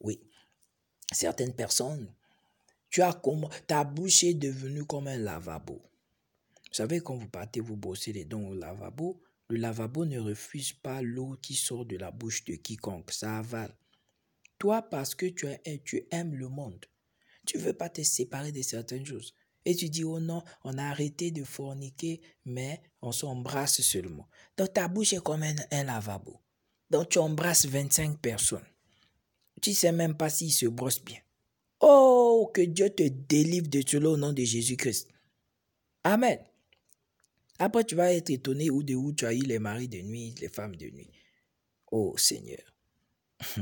Oui. 0.00 0.20
Certaines 1.12 1.54
personnes, 1.54 2.12
tu 2.90 3.02
as 3.02 3.12
comme, 3.12 3.48
ta 3.66 3.84
bouche 3.84 4.24
est 4.24 4.34
devenue 4.34 4.84
comme 4.84 5.08
un 5.08 5.16
lavabo. 5.16 5.82
Vous 6.68 6.74
savez, 6.74 7.00
quand 7.00 7.16
vous 7.16 7.28
partez 7.28 7.60
vous 7.60 7.76
brosser 7.76 8.12
les 8.12 8.24
dents 8.24 8.42
au 8.42 8.54
lavabo, 8.54 9.22
le 9.48 9.56
lavabo 9.56 10.04
ne 10.04 10.18
refuse 10.18 10.72
pas 10.72 11.00
l'eau 11.00 11.36
qui 11.40 11.54
sort 11.54 11.86
de 11.86 11.96
la 11.96 12.10
bouche 12.10 12.44
de 12.44 12.54
quiconque, 12.56 13.10
ça 13.10 13.38
avale. 13.38 13.74
Toi, 14.58 14.82
parce 14.82 15.14
que 15.14 15.26
tu, 15.26 15.46
tu 15.84 16.06
aimes 16.10 16.34
le 16.34 16.48
monde, 16.48 16.84
tu 17.46 17.56
ne 17.56 17.62
veux 17.62 17.72
pas 17.72 17.88
te 17.88 18.02
séparer 18.02 18.52
de 18.52 18.60
certaines 18.60 19.06
choses. 19.06 19.34
Et 19.68 19.76
tu 19.76 19.90
dis, 19.90 20.02
oh 20.02 20.18
non, 20.18 20.42
on 20.64 20.78
a 20.78 20.84
arrêté 20.84 21.30
de 21.30 21.44
forniquer, 21.44 22.22
mais 22.46 22.80
on 23.02 23.12
s'embrasse 23.12 23.82
seulement. 23.82 24.26
Donc 24.56 24.72
ta 24.72 24.88
bouche 24.88 25.12
est 25.12 25.22
comme 25.22 25.42
un, 25.42 25.84
lavabo. 25.84 26.40
Donc 26.88 27.10
tu 27.10 27.18
embrasses 27.18 27.66
25 27.66 28.18
personnes. 28.18 28.64
Tu 29.60 29.68
ne 29.68 29.74
sais 29.74 29.92
même 29.92 30.16
pas 30.16 30.30
s'ils 30.30 30.54
se 30.54 30.64
brossent 30.64 31.04
bien. 31.04 31.18
Oh, 31.80 32.50
que 32.54 32.62
Dieu 32.62 32.88
te 32.88 33.02
délivre 33.02 33.68
de 33.68 33.82
cela 33.86 34.08
au 34.08 34.16
nom 34.16 34.32
de 34.32 34.42
Jésus-Christ. 34.42 35.08
Amen. 36.02 36.38
Après, 37.58 37.84
tu 37.84 37.94
vas 37.94 38.14
être 38.14 38.30
étonné 38.30 38.70
où 38.70 38.82
de 38.82 38.94
où 38.94 39.12
tu 39.12 39.26
as 39.26 39.34
eu 39.34 39.42
les 39.42 39.58
maris 39.58 39.88
de 39.88 40.00
nuit, 40.00 40.34
les 40.40 40.48
femmes 40.48 40.76
de 40.76 40.86
nuit. 40.86 41.10
Oh 41.92 42.16
Seigneur. 42.16 42.74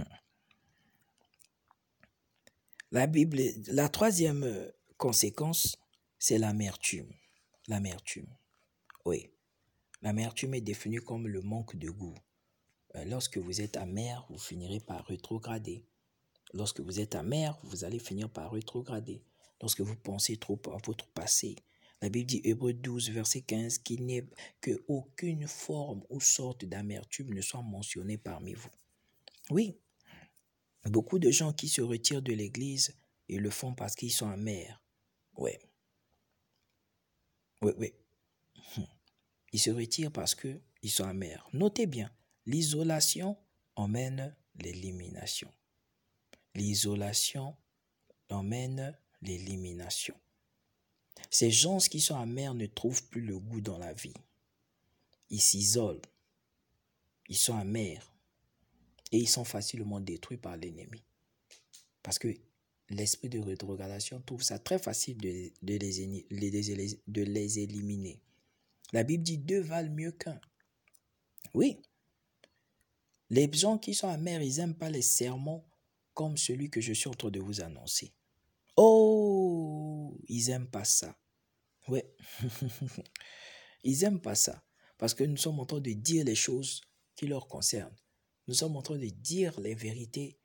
La 2.92 3.08
Bible, 3.08 3.40
la 3.66 3.88
troisième 3.88 4.70
conséquence, 4.96 5.76
c'est 6.26 6.38
l'amertume. 6.38 7.12
L'amertume. 7.68 8.26
Oui. 9.04 9.30
L'amertume 10.02 10.54
est 10.54 10.60
définie 10.60 10.96
comme 10.96 11.28
le 11.28 11.40
manque 11.40 11.76
de 11.76 11.88
goût. 11.88 12.16
Euh, 12.96 13.04
lorsque 13.04 13.38
vous 13.38 13.60
êtes 13.60 13.76
amer, 13.76 14.26
vous 14.28 14.38
finirez 14.38 14.80
par 14.80 15.06
rétrograder. 15.06 15.86
Lorsque 16.52 16.80
vous 16.80 16.98
êtes 16.98 17.14
amer, 17.14 17.56
vous 17.62 17.84
allez 17.84 18.00
finir 18.00 18.28
par 18.28 18.50
rétrograder. 18.50 19.22
Lorsque 19.60 19.82
vous 19.82 19.94
pensez 19.94 20.36
trop 20.36 20.60
à 20.66 20.78
votre 20.84 21.06
passé. 21.06 21.54
La 22.02 22.08
Bible 22.08 22.26
dit, 22.26 22.40
Hébreu 22.42 22.72
12, 22.72 23.10
verset 23.10 23.42
15, 23.42 23.78
qu'il 23.78 24.26
que 24.60 24.82
aucune 24.88 25.46
forme 25.46 26.02
ou 26.10 26.20
sorte 26.20 26.64
d'amertume 26.64 27.34
ne 27.34 27.40
soit 27.40 27.62
mentionnée 27.62 28.18
parmi 28.18 28.54
vous. 28.54 28.72
Oui, 29.50 29.78
beaucoup 30.86 31.20
de 31.20 31.30
gens 31.30 31.52
qui 31.52 31.68
se 31.68 31.82
retirent 31.82 32.20
de 32.20 32.32
l'Église, 32.32 32.96
ils 33.28 33.40
le 33.40 33.50
font 33.50 33.76
parce 33.76 33.94
qu'ils 33.94 34.10
sont 34.10 34.28
amers. 34.28 34.82
Oui. 35.36 35.52
Oui, 37.66 37.72
oui. 37.78 37.92
Hmm. 38.76 38.84
Ils 39.52 39.58
se 39.58 39.70
retirent 39.70 40.12
parce 40.12 40.36
qu'ils 40.36 40.60
sont 40.90 41.04
amers. 41.04 41.48
Notez 41.52 41.86
bien, 41.86 42.10
l'isolation 42.46 43.36
emmène 43.74 44.36
l'élimination. 44.54 45.52
L'isolation 46.54 47.56
emmène 48.28 48.96
l'élimination. 49.20 50.14
Ces 51.28 51.50
gens 51.50 51.78
qui 51.78 52.00
sont 52.00 52.14
amers 52.14 52.54
ne 52.54 52.66
trouvent 52.66 53.04
plus 53.08 53.22
le 53.22 53.38
goût 53.40 53.60
dans 53.60 53.78
la 53.78 53.92
vie. 53.92 54.14
Ils 55.30 55.40
s'isolent. 55.40 56.02
Ils 57.28 57.36
sont 57.36 57.56
amers. 57.56 58.12
Et 59.10 59.18
ils 59.18 59.28
sont 59.28 59.44
facilement 59.44 59.98
détruits 59.98 60.38
par 60.38 60.56
l'ennemi. 60.56 61.02
Parce 62.04 62.20
que 62.20 62.28
l'esprit 62.90 63.28
de 63.28 63.38
rétrogradation 63.38 64.20
trouve 64.20 64.42
ça 64.42 64.58
très 64.58 64.78
facile 64.78 65.18
de, 65.18 65.28
les, 65.62 67.00
de 67.06 67.22
les 67.22 67.58
éliminer. 67.58 68.20
La 68.92 69.02
Bible 69.02 69.24
dit 69.24 69.38
deux 69.38 69.60
valent 69.60 69.92
mieux 69.92 70.12
qu'un. 70.12 70.40
Oui. 71.54 71.82
Les 73.30 73.50
gens 73.52 73.78
qui 73.78 73.94
sont 73.94 74.08
amers, 74.08 74.42
ils 74.42 74.58
n'aiment 74.58 74.76
pas 74.76 74.90
les 74.90 75.02
sermons 75.02 75.64
comme 76.14 76.36
celui 76.36 76.70
que 76.70 76.80
je 76.80 76.92
suis 76.92 77.08
en 77.08 77.14
train 77.14 77.30
de 77.30 77.40
vous 77.40 77.60
annoncer. 77.60 78.12
Oh, 78.76 80.16
ils 80.28 80.46
n'aiment 80.46 80.70
pas 80.70 80.84
ça. 80.84 81.18
Oui. 81.88 82.00
ils 83.84 83.98
n'aiment 84.00 84.20
pas 84.20 84.34
ça. 84.34 84.62
Parce 84.98 85.14
que 85.14 85.24
nous 85.24 85.36
sommes 85.36 85.60
en 85.60 85.66
train 85.66 85.80
de 85.80 85.92
dire 85.92 86.24
les 86.24 86.34
choses 86.34 86.80
qui 87.16 87.26
leur 87.26 87.48
concernent. 87.48 87.96
Nous 88.46 88.54
sommes 88.54 88.76
en 88.76 88.82
train 88.82 88.98
de 88.98 89.08
dire 89.08 89.58
les 89.60 89.74
vérités. 89.74 90.38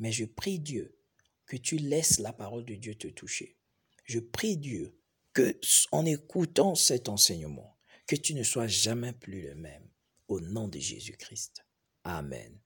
Mais 0.00 0.10
je 0.10 0.24
prie 0.24 0.58
Dieu 0.58 0.98
que 1.46 1.56
tu 1.56 1.76
laisses 1.76 2.18
la 2.18 2.32
parole 2.32 2.64
de 2.64 2.74
Dieu 2.74 2.94
te 2.94 3.08
toucher. 3.08 3.56
Je 4.04 4.18
prie 4.18 4.56
Dieu 4.56 4.98
que, 5.32 5.58
en 5.92 6.04
écoutant 6.04 6.74
cet 6.74 7.08
enseignement, 7.08 7.76
que 8.06 8.16
tu 8.16 8.34
ne 8.34 8.42
sois 8.42 8.66
jamais 8.66 9.12
plus 9.12 9.42
le 9.42 9.54
même. 9.54 9.88
Au 10.28 10.40
nom 10.40 10.68
de 10.68 10.78
Jésus-Christ. 10.78 11.64
Amen. 12.04 12.58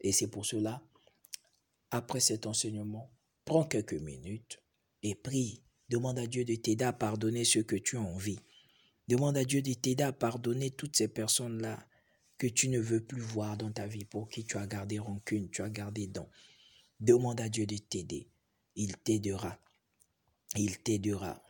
Et 0.00 0.12
c'est 0.12 0.28
pour 0.28 0.44
cela, 0.44 0.82
après 1.90 2.20
cet 2.20 2.46
enseignement, 2.46 3.10
prends 3.44 3.64
quelques 3.64 3.94
minutes 3.94 4.62
et 5.02 5.14
prie. 5.14 5.62
Demande 5.88 6.18
à 6.18 6.26
Dieu 6.26 6.44
de 6.44 6.54
t'aider 6.54 6.84
à 6.84 6.92
pardonner 6.92 7.44
ce 7.44 7.60
que 7.60 7.76
tu 7.76 7.96
as 7.96 8.02
envie. 8.02 8.40
Demande 9.08 9.36
à 9.36 9.44
Dieu 9.44 9.62
de 9.62 9.72
t'aider 9.72 10.04
à 10.04 10.12
pardonner 10.12 10.70
toutes 10.70 10.96
ces 10.96 11.08
personnes-là 11.08 11.88
que 12.38 12.46
tu 12.46 12.68
ne 12.68 12.80
veux 12.80 13.02
plus 13.02 13.20
voir 13.20 13.56
dans 13.56 13.72
ta 13.72 13.86
vie, 13.86 14.04
pour 14.04 14.28
qui 14.28 14.44
tu 14.44 14.58
as 14.58 14.66
gardé 14.66 14.98
rancune, 14.98 15.48
tu 15.48 15.62
as 15.62 15.70
gardé 15.70 16.06
dents. 16.06 16.28
Demande 17.00 17.40
à 17.40 17.48
Dieu 17.48 17.66
de 17.66 17.76
t'aider. 17.76 18.30
Il 18.74 18.96
t'aidera. 18.96 19.58
Il 20.56 20.78
t'aidera. 20.78 21.42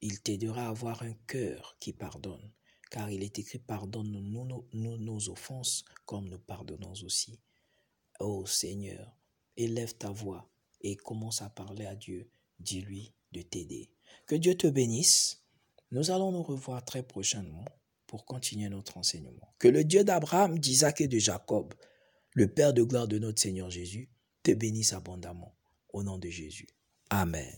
Il 0.00 0.20
t'aidera 0.20 0.66
à 0.66 0.70
avoir 0.70 1.02
un 1.02 1.14
cœur 1.26 1.76
qui 1.80 1.92
pardonne. 1.92 2.52
Car 2.90 3.10
il 3.10 3.22
est 3.22 3.38
écrit, 3.38 3.58
pardonne-nous 3.58 4.66
nos, 4.72 5.28
offenses 5.28 5.84
comme 6.06 6.28
nous 6.28 6.38
pardonnons 6.38 6.92
aussi. 7.04 7.40
Ô 8.20 8.46
Seigneur, 8.46 9.16
élève 9.56 9.94
ta 9.94 10.10
voix 10.10 10.48
et 10.82 10.96
commence 10.96 11.42
à 11.42 11.50
parler 11.50 11.86
à 11.86 11.96
Dieu. 11.96 12.30
Dis-lui 12.60 13.12
de 13.32 13.42
t'aider. 13.42 13.90
Que 14.26 14.36
Dieu 14.36 14.56
te 14.56 14.66
bénisse. 14.68 15.42
Nous 15.90 16.10
allons 16.10 16.30
nous 16.30 16.42
revoir 16.42 16.84
très 16.84 17.02
prochainement 17.02 17.64
pour 18.06 18.24
continuer 18.24 18.68
notre 18.68 18.98
enseignement. 18.98 19.54
Que 19.58 19.68
le 19.68 19.84
Dieu 19.84 20.04
d'Abraham, 20.04 20.58
d'Isaac 20.58 21.00
et 21.00 21.08
de 21.08 21.18
Jacob, 21.18 21.74
le 22.34 22.52
Père 22.52 22.72
de 22.72 22.82
gloire 22.82 23.08
de 23.08 23.18
notre 23.18 23.40
Seigneur 23.40 23.70
Jésus, 23.70 24.10
te 24.42 24.52
bénisse 24.52 24.92
abondamment. 24.92 25.54
Au 25.92 26.02
nom 26.02 26.18
de 26.18 26.28
Jésus. 26.28 26.68
Amen. 27.10 27.52